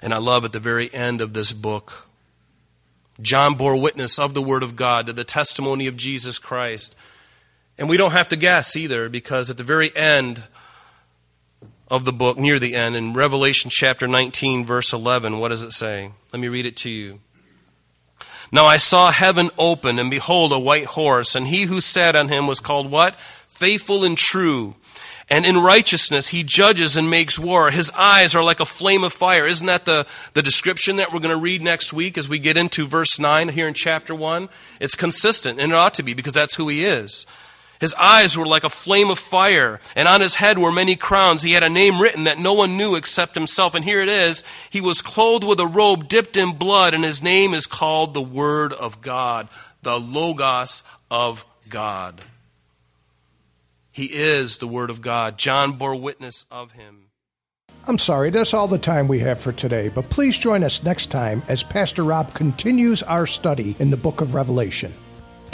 And 0.00 0.14
I 0.14 0.18
love 0.18 0.44
at 0.44 0.52
the 0.52 0.60
very 0.60 0.92
end 0.94 1.20
of 1.20 1.32
this 1.32 1.52
book, 1.52 2.06
John 3.20 3.54
bore 3.54 3.76
witness 3.76 4.18
of 4.18 4.34
the 4.34 4.42
Word 4.42 4.62
of 4.62 4.76
God 4.76 5.06
to 5.06 5.12
the 5.12 5.24
testimony 5.24 5.86
of 5.86 5.96
Jesus 5.96 6.38
Christ. 6.38 6.94
And 7.76 7.88
we 7.88 7.96
don't 7.96 8.12
have 8.12 8.28
to 8.28 8.36
guess 8.36 8.76
either, 8.76 9.08
because 9.08 9.50
at 9.50 9.56
the 9.56 9.64
very 9.64 9.94
end 9.96 10.44
of 11.88 12.04
the 12.04 12.12
book, 12.12 12.38
near 12.38 12.60
the 12.60 12.74
end, 12.76 12.94
in 12.94 13.14
Revelation 13.14 13.70
chapter 13.72 14.06
19, 14.06 14.64
verse 14.64 14.92
11, 14.92 15.38
what 15.38 15.48
does 15.48 15.64
it 15.64 15.72
say? 15.72 16.12
Let 16.32 16.38
me 16.38 16.48
read 16.48 16.66
it 16.66 16.76
to 16.78 16.90
you. 16.90 17.20
Now 18.54 18.66
I 18.66 18.76
saw 18.76 19.10
heaven 19.10 19.50
open, 19.58 19.98
and 19.98 20.12
behold, 20.12 20.52
a 20.52 20.58
white 20.60 20.86
horse, 20.86 21.34
and 21.34 21.48
he 21.48 21.64
who 21.64 21.80
sat 21.80 22.14
on 22.14 22.28
him 22.28 22.46
was 22.46 22.60
called 22.60 22.88
what? 22.88 23.16
Faithful 23.48 24.04
and 24.04 24.16
true. 24.16 24.76
And 25.28 25.44
in 25.44 25.58
righteousness 25.58 26.28
he 26.28 26.44
judges 26.44 26.96
and 26.96 27.10
makes 27.10 27.36
war. 27.36 27.72
His 27.72 27.90
eyes 27.96 28.32
are 28.36 28.44
like 28.44 28.60
a 28.60 28.64
flame 28.64 29.02
of 29.02 29.12
fire. 29.12 29.44
Isn't 29.44 29.66
that 29.66 29.86
the, 29.86 30.06
the 30.34 30.42
description 30.42 30.96
that 30.96 31.12
we're 31.12 31.18
going 31.18 31.34
to 31.34 31.42
read 31.42 31.62
next 31.62 31.92
week 31.92 32.16
as 32.16 32.28
we 32.28 32.38
get 32.38 32.56
into 32.56 32.86
verse 32.86 33.18
9 33.18 33.48
here 33.48 33.66
in 33.66 33.74
chapter 33.74 34.14
1? 34.14 34.48
It's 34.78 34.94
consistent, 34.94 35.58
and 35.58 35.72
it 35.72 35.74
ought 35.74 35.94
to 35.94 36.04
be 36.04 36.14
because 36.14 36.34
that's 36.34 36.54
who 36.54 36.68
he 36.68 36.84
is. 36.84 37.26
His 37.84 37.94
eyes 37.96 38.38
were 38.38 38.46
like 38.46 38.64
a 38.64 38.70
flame 38.70 39.10
of 39.10 39.18
fire, 39.18 39.78
and 39.94 40.08
on 40.08 40.22
his 40.22 40.36
head 40.36 40.58
were 40.58 40.72
many 40.72 40.96
crowns. 40.96 41.42
He 41.42 41.52
had 41.52 41.62
a 41.62 41.68
name 41.68 42.00
written 42.00 42.24
that 42.24 42.38
no 42.38 42.54
one 42.54 42.78
knew 42.78 42.94
except 42.94 43.34
himself. 43.34 43.74
And 43.74 43.84
here 43.84 44.00
it 44.00 44.08
is. 44.08 44.42
He 44.70 44.80
was 44.80 45.02
clothed 45.02 45.44
with 45.44 45.60
a 45.60 45.66
robe 45.66 46.08
dipped 46.08 46.38
in 46.38 46.56
blood, 46.56 46.94
and 46.94 47.04
his 47.04 47.22
name 47.22 47.52
is 47.52 47.66
called 47.66 48.14
the 48.14 48.22
Word 48.22 48.72
of 48.72 49.02
God, 49.02 49.50
the 49.82 50.00
Logos 50.00 50.82
of 51.10 51.44
God. 51.68 52.22
He 53.92 54.06
is 54.06 54.56
the 54.56 54.66
Word 54.66 54.88
of 54.88 55.02
God. 55.02 55.36
John 55.36 55.72
bore 55.72 55.94
witness 55.94 56.46
of 56.50 56.72
him. 56.72 57.10
I'm 57.86 57.98
sorry, 57.98 58.30
that's 58.30 58.54
all 58.54 58.66
the 58.66 58.78
time 58.78 59.08
we 59.08 59.18
have 59.18 59.40
for 59.40 59.52
today, 59.52 59.90
but 59.90 60.08
please 60.08 60.38
join 60.38 60.64
us 60.64 60.82
next 60.82 61.10
time 61.10 61.42
as 61.48 61.62
Pastor 61.62 62.02
Rob 62.02 62.32
continues 62.32 63.02
our 63.02 63.26
study 63.26 63.76
in 63.78 63.90
the 63.90 63.98
book 63.98 64.22
of 64.22 64.32
Revelation. 64.32 64.94